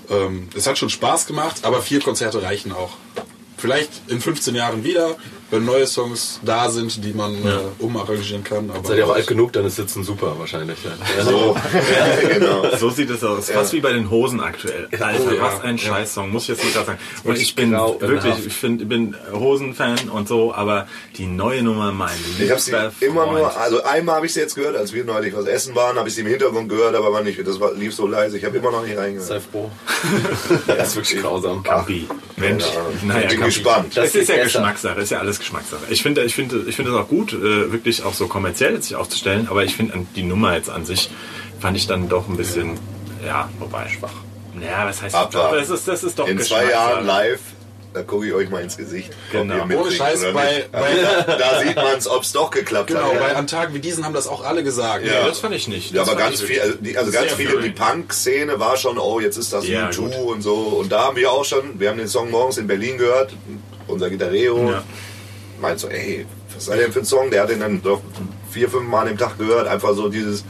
[0.08, 2.96] ähm, es hat schon Spaß gemacht, aber vier Konzerte reichen auch.
[3.58, 5.16] Vielleicht in 15 Jahren wieder,
[5.50, 8.70] wenn neue Songs da sind, die man äh, umarrangieren kann.
[8.70, 10.78] Aber Seid ihr auch alt genug, dann ist Sitzen super wahrscheinlich.
[10.84, 11.24] Ja.
[11.24, 11.56] so.
[11.74, 12.76] ja, genau.
[12.76, 13.50] So sieht es aus.
[13.50, 14.88] Fast wie bei den Hosen aktuell.
[14.92, 15.42] Alter, Oh, ja.
[15.42, 16.98] was ein Scheißsong, muss ich jetzt nicht gerade sagen.
[17.24, 18.00] Und ich bin grauenhaft.
[18.00, 20.86] wirklich, ich find, bin Hosen-Fan und so, aber
[21.16, 24.54] die neue Nummer, mein Ich habe sie immer nur, also einmal habe ich sie jetzt
[24.54, 27.22] gehört, als wir neulich was essen waren, habe ich sie im Hintergrund gehört, aber war
[27.22, 29.28] nicht, das war, lief so leise, ich habe immer noch nicht reingehört.
[29.28, 29.70] Sei froh.
[30.66, 31.62] Das ist wirklich grausam.
[31.62, 32.06] Campi.
[32.36, 32.64] Mensch,
[33.04, 33.96] naja, Ich bin gespannt.
[33.96, 34.42] Das, Das ist ja.
[34.42, 35.82] Geschmackssache, ist ja alles Geschmackssache.
[35.90, 38.94] Ich finde, ich finde, ich finde es auch gut, äh, wirklich auch so kommerziell sich
[38.94, 41.10] aufzustellen, aber ich finde an- die Nummer jetzt an sich
[41.60, 42.78] fand ich dann doch ein bisschen,
[43.26, 44.12] ja, wobei schwach.
[44.60, 47.40] Ja, was heißt aber das ist, das ist doch In zwei Jahren live
[47.92, 49.10] da gucke ich euch mal ins Gesicht.
[49.32, 49.54] Genau.
[49.54, 50.70] ob ihr mitsingt Ohne Scheiß, oder bei- nicht.
[50.70, 53.18] bei- da, da sieht man es, ob es doch geklappt Genau, hat.
[53.18, 55.04] bei an Tagen wie diesen haben das auch alle gesagt.
[55.04, 55.26] Ja.
[55.26, 55.92] das fand ich nicht.
[55.92, 57.70] Ja, aber ganz viel, also, die, also ganz viele, die.
[57.70, 60.14] Punk-Szene war schon, oh, jetzt ist das Ja, U2 gut.
[60.36, 60.54] und so.
[60.54, 63.32] Und da haben wir auch schon, wir haben den Song morgens in Berlin gehört,
[63.88, 64.84] unser Gitarrero Ja.
[65.60, 67.30] Meint so, ey, was sei denn für ein Song?
[67.30, 68.00] Der hat den dann doch
[68.50, 70.44] vier, fünf Mal dem Tag gehört, einfach so dieses,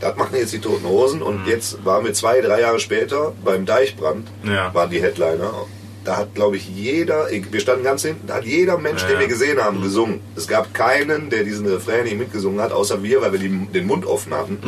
[0.00, 1.22] das machen jetzt die Toten Hosen.
[1.22, 1.48] Und Mhm.
[1.50, 4.72] jetzt waren wir zwei, drei Jahre später beim Deichbrand, Ja.
[4.74, 5.52] waren die Headliner.
[6.04, 9.08] Da hat, glaube ich, jeder, wir standen ganz hinten, da hat jeder Mensch, Ja.
[9.08, 10.20] den wir gesehen haben, gesungen.
[10.36, 13.86] Es gab keinen, der diesen Refrain nicht mitgesungen hat, außer wir, weil wir die, den
[13.86, 14.58] Mund offen hatten.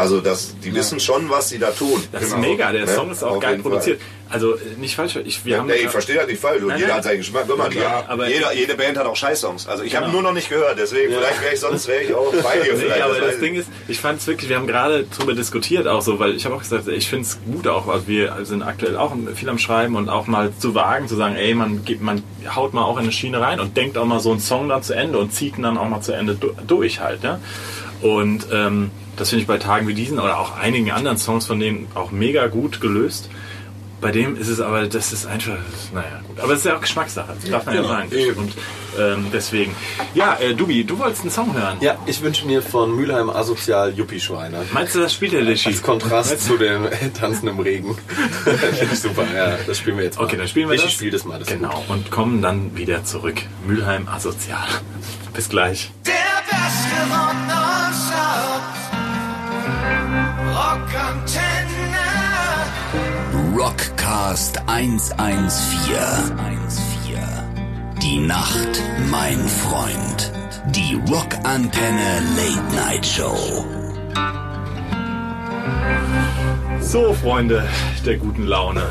[0.00, 2.02] Also das, die wissen schon, was sie da tun.
[2.12, 2.48] Das ist Genau.
[2.48, 2.94] mega, der Ne?
[2.94, 3.72] Song ist auch Auf geil jeden Fall.
[3.72, 4.00] produziert.
[4.30, 6.62] Also äh, nicht falsch, ich, wir haben Nee, ich verstehe das nicht falsch.
[6.64, 6.96] Nein, Jeder nein.
[6.98, 7.44] hat seinen Geschmack.
[7.48, 9.66] Guck mal, Ja, aber- jeder, jede Band hat auch Scheißsongs.
[9.66, 10.18] Also ich habe Genau.
[10.18, 13.00] nur noch nicht gehört, deswegen vielleicht wäre ich sonst wäre ich auch bei dir Nee,
[13.02, 16.00] aber das das Ding ist, ich fand es wirklich, wir haben gerade drüber diskutiert auch
[16.02, 18.96] so, weil ich habe auch gesagt, ich finde es gut auch, also wir sind aktuell
[18.96, 22.22] auch viel am Schreiben und auch mal zu wagen, zu sagen, ey, man, gibt, man
[22.54, 24.82] haut mal auch in eine Schiene rein und denkt auch mal so einen Song dann
[24.84, 27.40] zu Ende und zieht ihn dann auch mal zu Ende du- durch halt, ja.
[28.02, 31.60] Und ähm, das finde ich bei Tagen wie diesen oder auch einigen anderen Songs von
[31.60, 33.28] denen auch mega gut gelöst.
[34.00, 35.58] Bei dem ist es aber, das ist einfach,
[35.92, 36.40] naja, gut.
[36.40, 38.12] Aber es ist ja auch Geschmackssache, das darf man ja, genau, sagen.
[38.12, 38.38] eben.
[38.38, 38.54] Und
[38.98, 39.74] ähm, deswegen.
[40.14, 41.76] Ja, äh, Dubi, du wolltest einen Song hören.
[41.82, 44.64] Ja, ich wünsche mir von Mülheim Asozial Yuppie-Schweine.
[44.72, 45.68] Meinst du, das spielt der Lischi?
[45.68, 47.94] Als Kontrast zu dem Tanzen im Regen.
[48.44, 49.24] Finde ich super.
[49.36, 50.24] Ja, das spielen wir jetzt mal.
[50.24, 50.92] Okay, dann spielen wir ich das.
[50.92, 51.38] spiele das mal.
[51.38, 51.84] Das genau.
[51.88, 53.42] Und kommen dann wieder zurück.
[53.66, 54.66] Mülheim asozial.
[55.34, 55.90] Bis gleich.
[56.06, 56.14] Der
[56.48, 57.59] beste Rock
[58.10, 58.64] nonstop.
[60.56, 62.06] Rockantenne.
[63.56, 66.10] Rockcast 114.
[68.02, 70.32] Die Nacht, mein Freund.
[70.74, 73.64] Die Rockantenne Late Night Show.
[76.80, 77.68] So, Freunde
[78.04, 78.82] der guten Laune.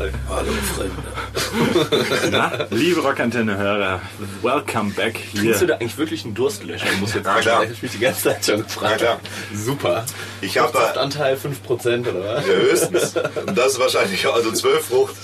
[0.00, 2.30] Hallo, Fremde.
[2.30, 4.00] Na, liebe Rockantenne-Hörer,
[4.40, 5.42] welcome back hier.
[5.50, 6.86] Bist du da eigentlich wirklich einen Durstlöscher?
[6.90, 7.64] Ich muss jetzt Ja, klar.
[7.70, 9.02] Ich mich die ganze Zeit schon gefragt.
[9.02, 9.20] Ja.
[9.54, 10.06] Super.
[10.40, 12.46] Ich habe Anteil 5% oder was?
[12.46, 13.14] ja, höchstens.
[13.46, 15.14] Und das ist wahrscheinlich also 12 Frucht.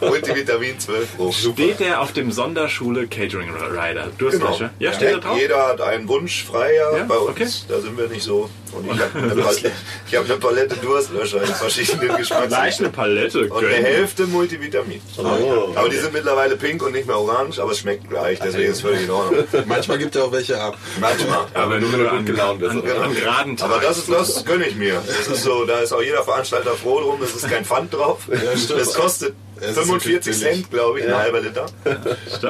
[0.00, 1.38] Multivitamin 12 Frucht.
[1.38, 4.08] Steht der auf dem Sonderschule Catering Rider?
[4.18, 4.70] Durstlöscher?
[4.80, 5.38] Ja, steht da drauf?
[5.38, 7.30] Jeder hat einen Wunsch frei ja, Ja, bei uns.
[7.30, 7.46] okay.
[7.68, 8.50] Da sind wir nicht so.
[8.72, 9.70] Und ich habe eine, Palette-
[10.08, 12.92] ich hab eine Palette Durstlöscher in verschiedenen Gleich eine Geschmacksrichtungen.
[12.92, 13.40] Palette.
[13.48, 13.75] Und.
[13.82, 15.00] Hälfte Multivitamin.
[15.18, 15.72] Oh.
[15.74, 18.76] aber die sind mittlerweile pink und nicht mehr orange, aber es schmeckt gleich, deswegen ist
[18.76, 19.44] es völlig in Ordnung.
[19.66, 20.76] Manchmal gibt er auch welche ab.
[21.00, 21.46] Manchmal.
[21.54, 23.72] Aber nur wenn du gut gelaunt bist, An, an geraden Tagen.
[23.72, 25.02] Aber das ist das gönne ich mir.
[25.06, 28.28] Das ist so, da ist auch jeder Veranstalter froh drum, es ist kein Pfand drauf.
[28.56, 28.80] stimmt.
[28.80, 30.38] Es kostet 45 wirklich billig.
[30.40, 31.66] Cent, glaube ich, ein halber Liter.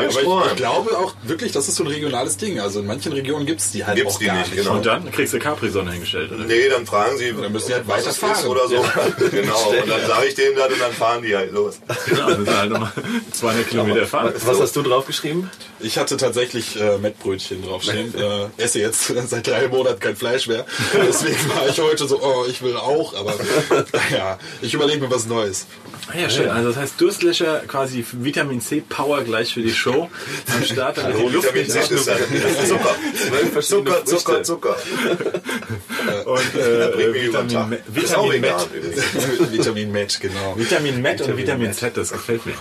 [0.08, 2.58] Ich, ich glaube auch wirklich, das ist so ein regionales Ding.
[2.60, 4.62] Also in manchen Regionen gibt es die halt Gibt's auch die gar nicht, nicht.
[4.62, 4.76] genau.
[4.76, 6.44] Und dann kriegst du Capri-Sonne hingestellt, oder?
[6.44, 8.46] Nee, dann fragen sie, Dann müssen die halt weiterfahren.
[8.46, 8.76] oder so.
[9.30, 11.78] genau, und dann sage ich denen das und dann fahren die halt los.
[12.06, 12.92] Genau, das ist halt nochmal
[13.32, 14.32] 200 Kilometer fahren.
[14.44, 15.50] Was hast du draufgeschrieben?
[15.80, 18.14] Ich hatte tatsächlich äh, Mettbrötchen draufstehen.
[18.18, 20.64] äh, esse jetzt seit drei Monaten kein Fleisch mehr.
[20.94, 23.14] Deswegen war ich heute so, oh, ich will auch.
[23.14, 23.34] Aber
[24.10, 25.66] ja, ich überlege mir was Neues.
[26.08, 26.48] Ah Ja, schön.
[26.48, 30.08] Also das heißt Durstlöscher quasi Vitamin C Power gleich für die Show
[30.54, 30.98] am Start.
[30.98, 32.04] damit die Luft Vitamin C ist
[32.68, 33.60] Zucker.
[33.60, 34.76] Zucker, Zucker, Zucker.
[36.24, 38.54] Und äh, Vitamin, Vitamin Met.
[39.50, 40.54] Vitamin Met, genau.
[40.56, 42.54] Vitamin Met und Vitamin Z, das gefällt mir.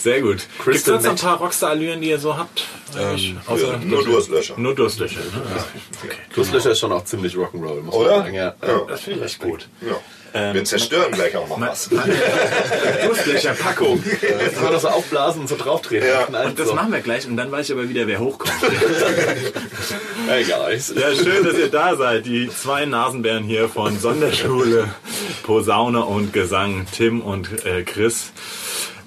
[0.00, 0.46] Sehr gut.
[0.64, 2.55] Gibt es sonst noch ein paar Rockstar-Allüren, die ihr so habt?
[2.96, 3.34] Eigentlich?
[3.46, 4.54] Außer ja, nur Durstlöscher.
[4.56, 5.20] Nur Durstlöcher.
[5.20, 5.42] Ne?
[5.56, 5.64] Ja.
[6.04, 6.16] Okay.
[6.34, 8.10] Durstlöcher ist schon auch ziemlich Rock'n'Roll, muss Oder?
[8.10, 8.34] man sagen.
[8.34, 8.54] Ja.
[8.66, 8.80] Ja.
[8.88, 9.68] Das finde ich echt gut.
[9.80, 9.96] Ja.
[10.52, 11.88] Wir zerstören gleich auch mal was.
[13.04, 14.02] Durstlöcher-Packung.
[14.20, 16.06] Jetzt kann man das so aufblasen und so drauftreten.
[16.06, 16.26] Ja.
[16.44, 16.74] Und das so.
[16.74, 18.52] machen wir gleich und dann weiß ich aber wieder, wer hochkommt.
[20.28, 20.74] Egal.
[20.74, 22.26] Ja, schön, dass ihr da seid.
[22.26, 24.90] Die zwei Nasenbären hier von Sonderschule
[25.42, 28.32] Posaune und Gesang, Tim und äh, Chris.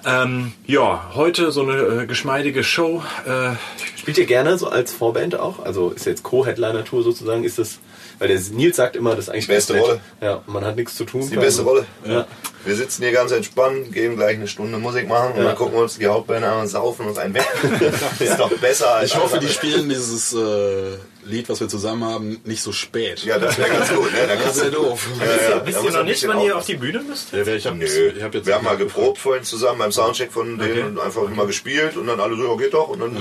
[0.05, 3.03] Ähm, ja, heute so eine äh, geschmeidige Show.
[3.25, 3.55] Äh,
[3.97, 5.63] Spielt ihr gerne so als Vorband auch?
[5.65, 7.79] Also ist jetzt Co-Headliner-Tour sozusagen, ist das,
[8.17, 9.99] weil der Nils sagt immer, das ist eigentlich Beste ganz nett.
[10.21, 10.33] Rolle.
[10.33, 11.29] Ja, man hat nichts zu tun.
[11.29, 11.85] Die beste Rolle.
[12.05, 12.25] Ja.
[12.65, 15.83] Wir sitzen hier ganz entspannt, gehen gleich eine Stunde Musik machen und dann gucken wir
[15.83, 17.47] uns die Hauptband an und saufen uns einen weg.
[18.19, 22.41] ist doch besser als Ich hoffe, die spielen dieses äh, Lied, was wir zusammen haben,
[22.45, 23.23] nicht so spät.
[23.23, 24.11] Ja, das wäre ganz gut.
[24.11, 24.19] Ne?
[24.27, 25.07] Da das wäre du, doof.
[25.19, 27.31] ja, ja, wisst ihr noch nicht, wann ihr auf die Bühne müsst?
[27.33, 30.31] Ja, ich hab, Nö, ich hab jetzt wir haben mal geprobt vorhin zusammen beim Soundcheck
[30.31, 30.81] von denen Okay.
[30.83, 32.87] und einfach immer gespielt und dann alle so, ja, geht doch.
[32.89, 33.17] Und dann,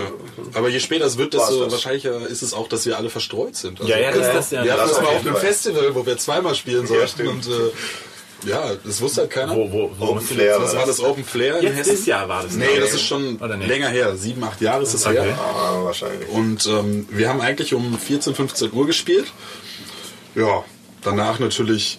[0.55, 1.73] Aber je später es wird, desto das.
[1.73, 3.81] wahrscheinlicher ist es auch, dass wir alle verstreut sind.
[3.81, 4.65] Also, Ja, ja, das ist das ja.
[4.65, 5.37] Wir hatten Das mal auf einem.
[5.37, 7.27] Festival, wo wir zweimal spielen sollten.
[7.29, 7.51] und äh,
[8.47, 9.55] ja, das wusste halt keiner.
[9.55, 12.43] Wo, wo, wo Open Flair Das war das Open Flair in Jetzt dieses Jahr war
[12.43, 12.53] das.
[12.55, 12.81] Nee, ne?
[12.81, 14.17] das ist schon länger her.
[14.17, 15.23] Sieben, acht Jahre ist es Okay.
[15.23, 15.39] her.
[15.39, 16.29] ah, wahrscheinlich.
[16.29, 19.27] Und ähm, wir haben eigentlich um 14, 15 Uhr gespielt.
[20.35, 20.65] Ja,
[21.03, 21.99] danach natürlich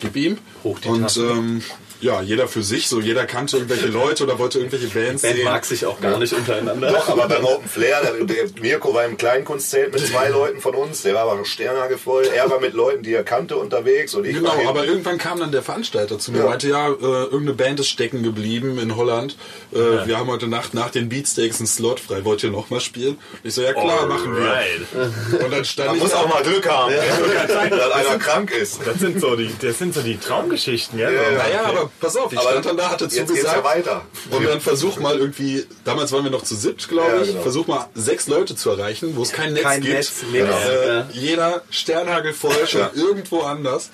[0.00, 0.38] gib ihm.
[0.64, 1.62] Hoch die Und ähm,
[2.00, 5.44] ja, jeder für sich, so jeder kannte irgendwelche Leute oder wollte irgendwelche Bands Band sehen.
[5.44, 6.90] mag sich auch gar nicht untereinander.
[6.92, 10.74] Doch, aber beim Open Flair, der, der Mirko war im Kleinkunstzelt mit zwei Leuten von
[10.74, 12.24] uns, der war aber sternhagelvoll.
[12.34, 15.52] Er war mit Leuten, die er kannte, unterwegs und ich Genau, aber irgendwann kam dann
[15.52, 16.44] der Veranstalter zu mir Ja.
[16.44, 19.36] und meinte, ja, äh, irgendeine Band ist stecken geblieben in Holland.
[19.72, 22.24] Äh, Wir haben heute Nacht nach den Beatsteaks einen Slot frei.
[22.24, 23.18] Wollt ihr noch mal spielen?
[23.44, 24.42] Ich so, ja klar, machen wir.
[24.42, 25.42] Alright.
[25.44, 28.80] Und dann stand Man ich muss auch mal Glück haben, dass einer krank ist.
[28.86, 31.10] Das sind so die, das sind so die Traumgeschichten, ja.
[31.10, 31.30] Ja, ja.
[31.38, 33.64] Naja, aber pass auf, ich Aber stand dann da, hatte Jetzt geht's ja zugesagt.
[33.64, 34.02] weiter.
[34.30, 37.42] Und dann versuch mal irgendwie, damals waren wir noch zu siebt, glaube Ja, ich, genau.
[37.42, 39.94] versuch mal sechs Leute zu erreichen, wo es kein Netz Kein gibt.
[39.94, 40.48] Netz, nix.
[40.48, 41.06] Äh, Ja.
[41.12, 42.90] Jeder Sternhagel voll, schon Ja.
[42.94, 43.90] irgendwo anders.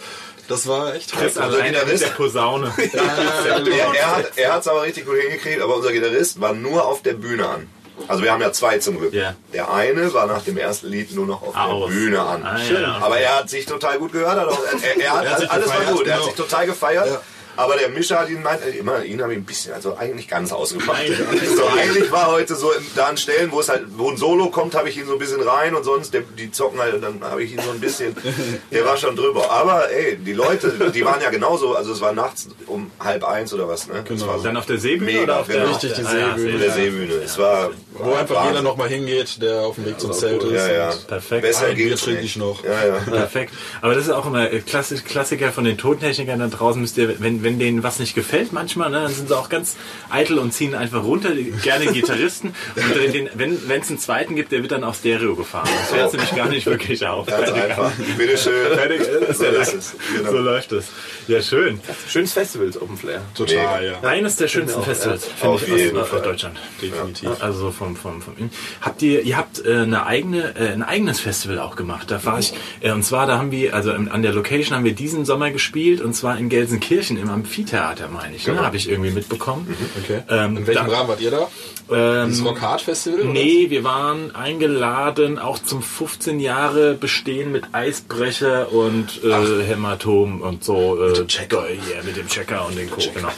[0.49, 1.53] Das war echt Chris hart.
[1.53, 2.73] alleine mit Gitarrist- der Posaune.
[2.77, 7.03] Er, er hat er hat's aber richtig gut hingekriegt, aber unser Gitarrist war nur auf
[7.03, 7.69] der Bühne an.
[8.09, 9.13] Also wir haben ja zwei zum Glück.
[9.15, 9.35] Ja.
[9.55, 11.89] Der eine war nach dem ersten Lied nur noch auf Aus.
[11.89, 12.43] der Bühne an.
[12.45, 12.99] Ah, ja.
[13.01, 14.39] Aber er hat sich total gut gehört.
[14.49, 16.07] Auch, er, er hat, Er hat sich alles war gefeiert, gut.
[16.07, 16.27] Er hat genau.
[16.27, 17.07] sich total gefeiert.
[17.07, 17.21] Ja.
[17.57, 20.29] Aber der Mischer hat ihn meint, äh, immer, ihn habe ich ein bisschen, also eigentlich
[20.29, 21.03] ganz ausgemacht.
[21.57, 24.51] So, eigentlich war heute so in- da an Stellen, wo es halt, wo ein Solo
[24.51, 27.03] kommt, habe ich ihn so ein bisschen rein und sonst, der, die zocken halt, und
[27.03, 28.15] dann habe ich ihn so ein bisschen,
[28.71, 29.51] der war schon drüber.
[29.51, 33.53] Aber ey, die Leute, die waren ja genauso, also es war nachts um halb eins
[33.55, 34.05] oder was, ne?
[34.07, 34.27] Genau.
[34.27, 35.71] war so Dann auf der Seebühne Mega, oder auf der genau.
[35.73, 36.51] Richtig, die Ah, ja, Seebühne.
[36.55, 37.15] in der Seebühne.
[37.25, 38.53] Es war, Wo war einfach Wahnsinn.
[38.53, 40.53] jeder nochmal hingeht, der auf dem Weg zum Zelt ist.
[40.53, 40.91] Ja, ja.
[41.09, 41.43] Perfekt.
[41.43, 42.65] Besser Ein Bier trinke ich noch.
[42.65, 42.95] Ja, ja.
[42.99, 43.53] Perfekt.
[43.81, 46.81] Aber das ist auch immer äh, Klassi- Klassiker von den Tontechnikern da draußen.
[46.81, 49.77] Müsst ihr, wenn, wenn denen was nicht gefällt manchmal, ne, dann sind sie auch ganz
[50.11, 51.31] eitel und ziehen einfach runter.
[51.63, 52.53] Gerne Gitarristen.
[52.75, 55.69] Und den, wenn es einen zweiten gibt, der wird dann auf Stereo gefahren.
[55.79, 57.27] Das fährt nämlich gar nicht wirklich auf.
[57.27, 57.93] Ganz einfach.
[58.19, 58.53] Bitteschön.
[58.75, 59.95] Fertig, ist ja So ist es.
[60.17, 60.31] Genau.
[60.33, 60.87] So läuft es.
[61.29, 61.81] Ja, schön.
[62.09, 63.23] Schönes Festival, das Open Flair.
[63.35, 64.01] Total, Mega.
[64.03, 64.09] ja.
[64.09, 66.23] Eines der schönsten Festivals, finde Auf ich, aus, aus.
[66.23, 66.59] Deutschland.
[66.83, 67.31] Definitiv.
[67.41, 68.35] Also so vom, vom, vom
[68.81, 72.11] Habt ihr, ihr habt äh, eine eigene, äh, ein eigenes Festival auch gemacht.
[72.11, 74.85] Da war ich, äh, und zwar da haben wir, also im- an der Location haben
[74.85, 78.47] wir diesen Sommer gespielt und zwar in Gelsenkirchen im Amphitheater, meine ich.
[78.47, 78.59] Ne?
[78.61, 79.75] Habe ich irgendwie mitbekommen.
[80.03, 80.23] Okay.
[80.29, 81.49] Ähm, In welchem da- Rahmen wart ihr da?
[81.89, 83.21] Ähm, Das Rock Hard Festival?
[83.21, 83.31] oder?
[83.33, 90.65] Nee, wir waren eingeladen auch zum 15 Jahre Bestehen mit Eisbrecher und äh, Hämatom und
[90.65, 90.97] so.
[91.01, 91.65] Äh, mit dem Checker.
[91.71, 93.01] Ja, mit dem Checker und den Co.
[93.15, 93.29] Genau.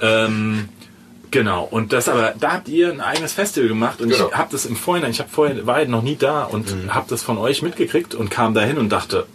[0.00, 0.68] ähm,
[1.30, 1.64] genau.
[1.70, 4.28] Und das aber, da habt ihr ein eigenes Festival gemacht und Genau.
[4.28, 6.94] ich habe das im Vorhinein, ich habe vorher, war noch nie da und Mhm.
[6.94, 9.26] habe das von euch mitgekriegt und kam dahin und dachte,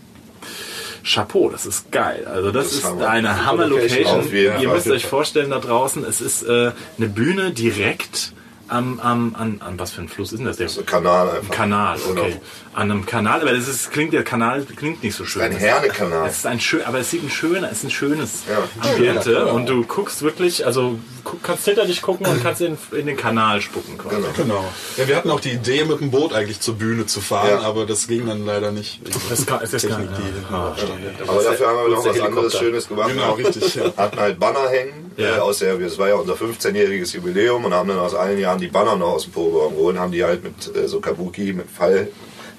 [1.07, 2.27] Chapeau, das ist geil.
[2.31, 3.09] Also das, Das ist Hammer.
[3.09, 4.31] eine Hammer-Location.
[4.31, 8.33] Ihr müsst euch vorstellen da draußen, es ist äh, eine Bühne direkt
[8.69, 10.57] am, am an, an was für ein Fluss ist denn das?
[10.57, 11.53] Der So ein Kanal einfach.
[11.53, 12.21] Kanal, Genau.
[12.21, 12.35] okay.
[12.73, 15.41] An einem Kanal, aber das ist, klingt der Kanal klingt nicht so schön.
[15.41, 16.27] Ein Hernekanal.
[16.27, 18.87] Es ist ein schön, aber es sieht ein schöner, es ist ein schönes Ja.
[18.91, 20.99] Ambiente und du guckst wirklich, also
[21.41, 24.15] kannst hinter dich gucken und kannst in, in den Kanal spucken quasi.
[24.17, 24.27] Genau.
[24.37, 24.65] Genau.
[24.97, 27.59] Ja, wir hatten auch die Idee, mit dem Boot eigentlich zur Bühne zu fahren, Ja.
[27.61, 29.01] aber das ging dann leider nicht.
[29.29, 30.75] Das kann, das Technik, kann, die hinten ja.
[30.77, 31.27] ja.
[31.27, 32.59] Aber dafür haben wir noch was anderes Helikopter.
[32.59, 33.09] Schönes gemacht.
[33.09, 33.85] Genau, richtig, ja.
[33.97, 35.11] Hatten halt Banner hängen.
[35.17, 35.37] Ja.
[35.37, 38.56] Äh, aus der, es war ja unser 15-jähriges Jubiläum und haben dann aus allen Jahren
[38.59, 41.69] die Banner noch aus dem Proberaum geholt haben die halt mit äh, so Kabuki, mit
[41.69, 42.09] Fall,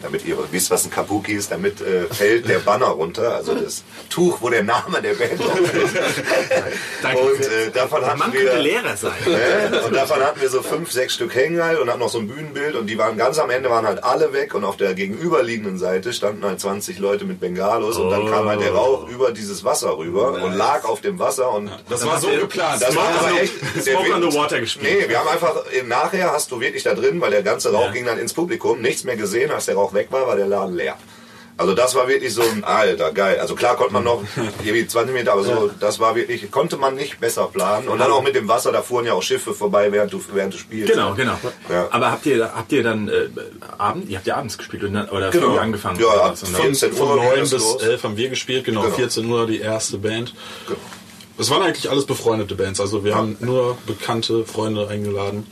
[0.03, 3.83] damit ihr wisst, was ein Kabuki ist, damit äh, fällt der Banner runter, also das
[4.11, 5.95] Tuch, wo der Name der Band drauf ist.
[7.03, 8.55] Danke Und äh, davon hatten Man wir...
[8.59, 9.13] Lehrer sein.
[9.29, 9.83] Ne?
[9.87, 12.29] Und davon hatten wir so fünf, sechs Stück hängen halt und hatten noch so ein
[12.29, 15.79] Bühnenbild und die waren ganz am Ende waren halt alle weg und auf der gegenüberliegenden
[15.79, 19.65] Seite standen halt 20 Leute mit Bengalos und dann kam halt der Rauch über dieses
[19.65, 22.81] Wasser rüber und lag auf dem Wasser und Das war so geplant.
[22.83, 24.99] das war aber echt Smoke on Wind- the Water gespielt.
[25.03, 25.55] Nee, wir haben einfach
[25.87, 27.93] nachher hast du wirklich da drin, weil der ganze Rauch Ja.
[27.93, 30.75] ging dann ins Publikum, nichts mehr gesehen, als der Rauch weg war, war der Laden
[30.77, 30.97] leer.
[31.61, 33.41] Also das war wirklich so ein Alter, geil.
[33.41, 34.23] Also klar konnte man noch
[34.65, 37.89] irgendwie 20 Meter, aber so, das war wirklich, konnte man nicht besser planen.
[37.89, 40.55] Und dann auch mit dem Wasser, da fuhren ja auch Schiffe vorbei, während du, während
[40.55, 40.93] du spielst.
[40.93, 41.33] Genau, genau.
[41.69, 41.89] Ja.
[41.91, 43.29] Aber habt ihr, habt ihr dann äh,
[43.77, 45.51] Abend, ihr habt ja abends gespielt und dann, oder Genau.
[45.55, 45.99] früh angefangen?
[45.99, 47.83] Ja, ab von- dann- 14 Von Uhr ging 9 das bis los.
[47.83, 48.95] 11 haben wir gespielt, genau, Genau.
[48.95, 50.35] 14 Uhr die erste Band.
[50.69, 50.79] Genau.
[51.41, 55.45] Es waren eigentlich alles befreundete Bands, also wir haben nur bekannte Freunde eingeladen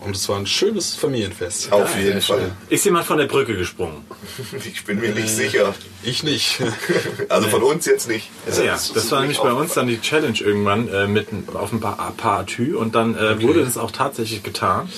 [0.00, 1.72] und es war ein schönes Familienfest.
[1.72, 2.52] Auf jeden Fall.
[2.68, 4.04] Ist jemand von der Brücke gesprungen?
[4.64, 5.74] Ich bin mir nicht sicher.
[6.02, 6.60] Ich nicht.
[7.28, 8.28] Also von uns jetzt nicht.
[8.64, 12.12] Ja, das war nämlich bei uns dann die Challenge irgendwann äh, mit auf ein paar,
[12.16, 14.88] paar Atü und dann äh, wurde das auch tatsächlich getan,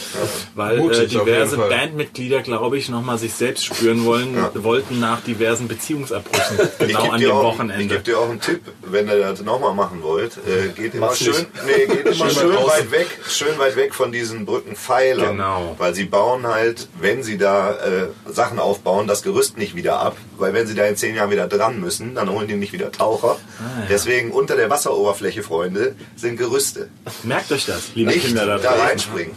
[0.55, 1.57] weil äh, Mutig auf diverse.
[1.59, 7.13] Bandmitglieder, glaube ich, nochmal sich selbst spüren wollen, wollten nach diversen Beziehungsabbrüchen Ich genau gebe
[7.13, 7.95] an dem auch- ich Wochenende.
[7.95, 10.39] geb dir auch einen Tipp, wenn ihr das nochmal machen wollt.
[10.47, 13.95] Äh, geht immer Mach's schön, nee, geht immer Schön schön weit weg, schön weit weg
[13.95, 15.31] von diesen Brückenpfeilern Pfeilern.
[15.37, 15.75] Genau.
[15.79, 20.17] Weil sie bauen halt, wenn sie da äh, Sachen aufbauen, das Gerüst nicht wieder ab.
[20.39, 22.91] Weil wenn sie da in zehn Jahren wieder dran müssen, dann holen die nicht wieder
[22.93, 23.37] Taucher.
[23.61, 26.89] Ah, Deswegen unter der Wasseroberfläche, Freunde, sind Gerüste.
[27.23, 29.35] Merkt euch das, liebe Nicht Kinder da da reinspringen.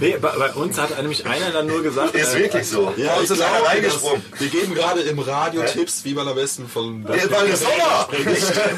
[0.00, 2.92] Nee, bei, bei uns hat nämlich einer dann nur gesagt, Ist äh, wirklich so.
[2.96, 4.22] Ja, Bei uns ist einer reingesprungen.
[4.30, 7.02] das- Wir geben gerade im Radio Tipps, wie man am besten von...
[7.08, 8.08] Ja, Bald ist Sommer!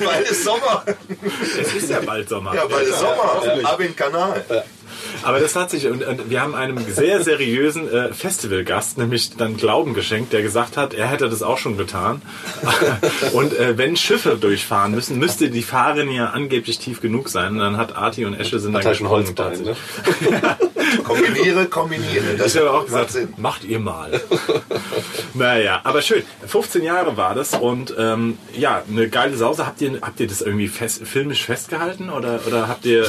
[0.04, 0.84] Bald ist Sommer!
[1.60, 2.54] es ist ja bald Sommer.
[2.54, 3.34] Ja, bald ist Sommer!
[3.36, 3.66] hoffentlich.
[3.66, 4.44] Ab in den Kanal.
[5.22, 9.56] Aber das hat sich, und, und wir haben einem sehr seriösen äh, Festivalgast, nämlich dann
[9.56, 12.22] Glauben geschenkt, der gesagt hat, er hätte das auch schon getan.
[13.32, 17.52] und äh, wenn Schiffe durchfahren müssen, müsste die Fahrerin ja angeblich tief genug sein.
[17.54, 20.56] Und dann hat Arti und Esche sind dann Hat halt ein gesprungen, Holzbein, ne?
[21.04, 22.36] Kombiniere, kombiniere.
[22.36, 23.34] Das Ich habe auch macht gesagt, Sinn.
[23.36, 24.20] macht ihr mal.
[25.34, 26.22] naja, aber schön.
[26.46, 29.66] 15 Jahre war das und ähm, ja, eine geile Sause.
[29.66, 33.06] Habt ihr, habt ihr das irgendwie fest, filmisch festgehalten oder, oder habt ihr, äh,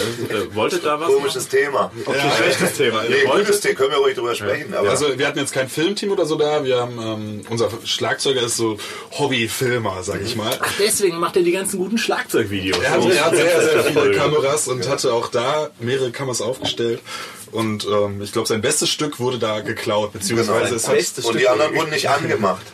[0.54, 1.08] wolltet da was?
[1.08, 1.92] Komisches Thema.
[2.06, 3.04] Okay, schlechtes Thema.
[3.04, 4.74] Nee, gutes Thema, können wir ruhig drüber sprechen.
[4.74, 6.64] Aber Also wir hatten jetzt kein Filmteam oder so da.
[6.64, 8.78] Wir haben ähm, unser Schlagzeuger ist so
[9.12, 10.58] Hobbyfilmer, sag ich mal.
[10.62, 12.80] Ach, deswegen macht er die ganzen guten Schlagzeugvideos.
[12.84, 17.02] Er hat, er hat sehr, sehr viele Kameras und hatte auch da mehrere Kameras aufgestellt.
[17.52, 21.38] Und ähm, ich glaube, sein bestes Stück wurde da geklaut, beziehungsweise es hat, bestes und
[21.40, 22.66] die anderen wurden nicht angemacht.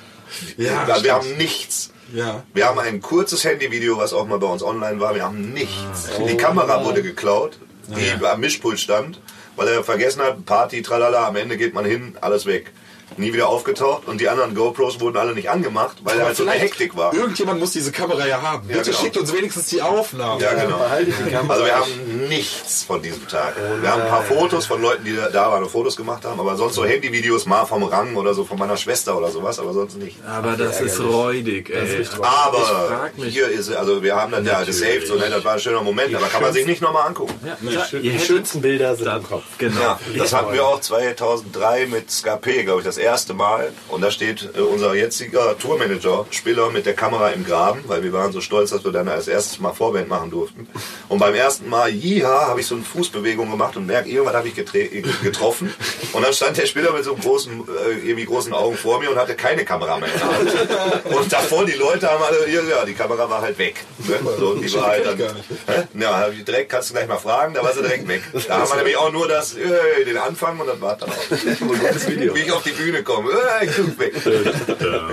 [0.58, 1.12] ja, Ja, wir stimmt.
[1.14, 1.90] haben nichts.
[2.14, 2.44] ja.
[2.54, 5.16] Wir haben ein kurzes Handyvideo, was auch mal bei uns online war.
[5.16, 6.10] Wir haben nichts.
[6.18, 6.24] Ah.
[6.24, 7.58] Die Kamera wurde geklaut,
[7.88, 9.20] die am Mischpult stand,
[9.56, 12.72] weil er vergessen hat, Party, tralala, am Ende geht man hin, alles weg.
[13.16, 16.52] Nie wieder aufgetaucht und die anderen GoPros wurden alle nicht angemacht, weil halt so eine
[16.52, 17.14] Hektik war.
[17.14, 18.68] Irgendjemand muss diese Kamera ja haben.
[18.68, 18.98] Bitte genau.
[18.98, 20.42] schickt uns wenigstens die Aufnahmen.
[20.42, 20.80] Ja, genau.
[21.00, 21.36] Die.
[21.50, 23.56] Also wir haben nichts von diesem Tag.
[23.82, 26.56] Wir haben ein paar Fotos von Leuten, die da- waren und Fotos gemacht haben, aber
[26.58, 29.98] sonst so Handyvideos mal vom Rang oder so von meiner Schwester oder sowas, aber sonst
[29.98, 30.18] nicht.
[30.26, 32.06] Aber das ist räudig, ey.
[32.22, 35.54] Aber frag mich- hier ist, also wir haben dann ja gesaved, so, ne, das war
[35.54, 37.34] ein schöner Moment, aber kann man sich nicht nochmal angucken.
[37.46, 39.44] Ja, Die, klar, schön- ihr die schönsten Bilder sind im Kopf.
[39.58, 39.80] Genau.
[39.82, 43.72] Ja, das hatten wir auch 2003 mit Scarpe, glaube ich, das erste Mal.
[43.90, 48.14] Und da steht äh, unser jetziger Tourmanager, Spiller, mit der Kamera im Graben, weil wir
[48.14, 50.68] waren so stolz, dass wir dann als erstes Mal Vorband machen durften.
[51.10, 54.48] Und beim ersten Mal, jiha, habe ich so eine Fußbewegung gemacht und merke, irgendwann habe
[54.48, 55.74] ich getre- getroffen.
[56.14, 59.10] Und dann stand der Spieler mit so einem großen, äh, irgendwie großen Augen vor mir
[59.12, 61.06] und hatte keine Kamera mehr in der Hand.
[61.16, 63.84] Und davor, die Leute haben alle, ja, die Kamera war halt weg.
[64.00, 64.16] Ne?
[64.40, 65.18] So, die war halt dann.
[65.18, 65.84] Hä?
[66.00, 68.22] Ja, hab ich direkt, kannst du gleich mal fragen, da war sie direkt weg.
[68.48, 72.08] Da haben wir nämlich auch nur das, äh, den Anfang und dann war dann auch.
[72.08, 72.36] Video.
[72.36, 73.30] Wie ich auf die Bühne komme,
[73.62, 74.14] äh, ich weg.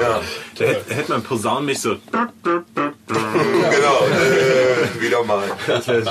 [0.01, 0.21] Ja,
[0.59, 1.97] Da hätte, man posaunenmäßig so.
[2.13, 5.45] genau, äh, wieder mal.
[5.67, 5.87] Das.
[5.87, 6.03] Ja.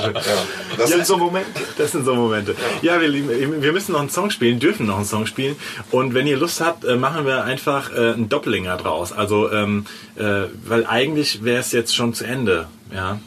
[0.76, 1.60] Das sind so Momente.
[1.78, 2.54] das sind so Momente.
[2.82, 5.56] Ja, wir, lieben- wir müssen noch einen Song spielen, dürfen noch einen Song spielen.
[5.90, 9.12] Und wenn ihr Lust habt, äh, machen wir einfach einen Doppelinger draus.
[9.12, 12.66] Also, ähm, äh, weil eigentlich wäre es jetzt schon zu Ende.
[12.92, 13.18] Ja,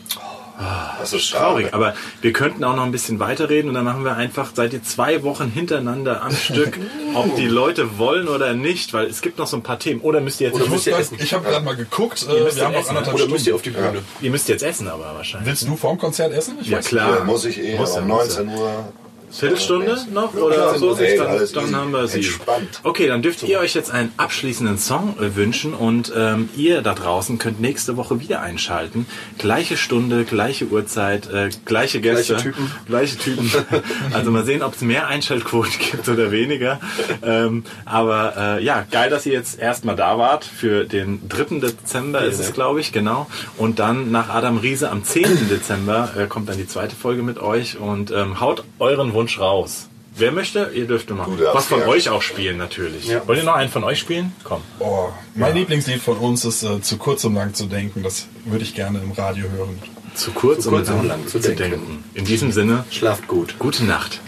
[1.00, 1.74] Das ist traurig.
[1.74, 4.84] Aber wir könnten auch noch ein bisschen weiterreden und dann machen wir einfach seit ihr
[4.84, 6.78] zwei Wochen hintereinander am Stück,
[7.14, 10.02] ob die Leute wollen oder nicht, weil es gibt noch so ein paar Themen.
[10.02, 11.18] Oder müsst ihr jetzt, Ich, ihr muss müsst, ihr essen.
[11.20, 13.56] ich habe gerade mal geguckt, äh, müsst wir haben noch essen, anderthalb Oder müsst ihr
[13.56, 13.80] auf Stunden.
[13.80, 14.04] die Bühne?
[14.22, 15.48] Ihr müsst jetzt essen, aber wahrscheinlich.
[15.50, 16.58] Willst du vorm Konzert essen?
[16.62, 17.18] Ich Ja weiß klar.
[17.20, 18.94] Ja, muss ich eh, Muss aber um ja, muss 19 Uhr.
[19.30, 20.94] Viertelstunde noch oder so?
[20.96, 22.28] dann, dann haben wir sie.
[22.84, 26.94] Okay, dann dürft ihr euch jetzt einen abschließenden Song äh, wünschen und ähm, ihr da
[26.94, 29.06] draußen könnt nächste Woche wieder einschalten.
[29.38, 32.72] Gleiche Stunde, gleiche Uhrzeit, äh, gleiche Gäste, Gleiche Typen.
[32.86, 33.52] gleiche Typen.
[34.14, 36.80] Also mal sehen, ob es mehr Einschaltquoten gibt oder weniger.
[37.22, 40.46] Ähm, aber äh, ja, geil, dass ihr jetzt erstmal da wart.
[40.46, 41.60] Für den 3.
[41.60, 43.28] Dezember ist es, glaube ich, genau.
[43.58, 45.50] Und dann nach Adam Riese am 10.
[45.50, 49.90] Dezember äh, kommt dann die zweite Folge mit euch und ähm, haut euren Wunsch raus.
[50.16, 53.10] Wer möchte, ihr dürft darfst Was von euch auch spielen, natürlich.
[53.26, 54.32] Wollt ihr noch einen von euch spielen?
[54.44, 54.62] Komm.
[54.80, 58.02] Oh, mein Lieblingslied von uns ist äh, Zu kurz, um lang zu denken.
[58.04, 59.80] Das würde ich gerne im Radio hören.
[60.16, 61.62] Zu kurz, um kurz, um lang lang zu zu denken.
[61.72, 62.04] denken.
[62.16, 63.56] In diesem Sinne, Schlaft gut.
[63.60, 64.22] gute Nacht.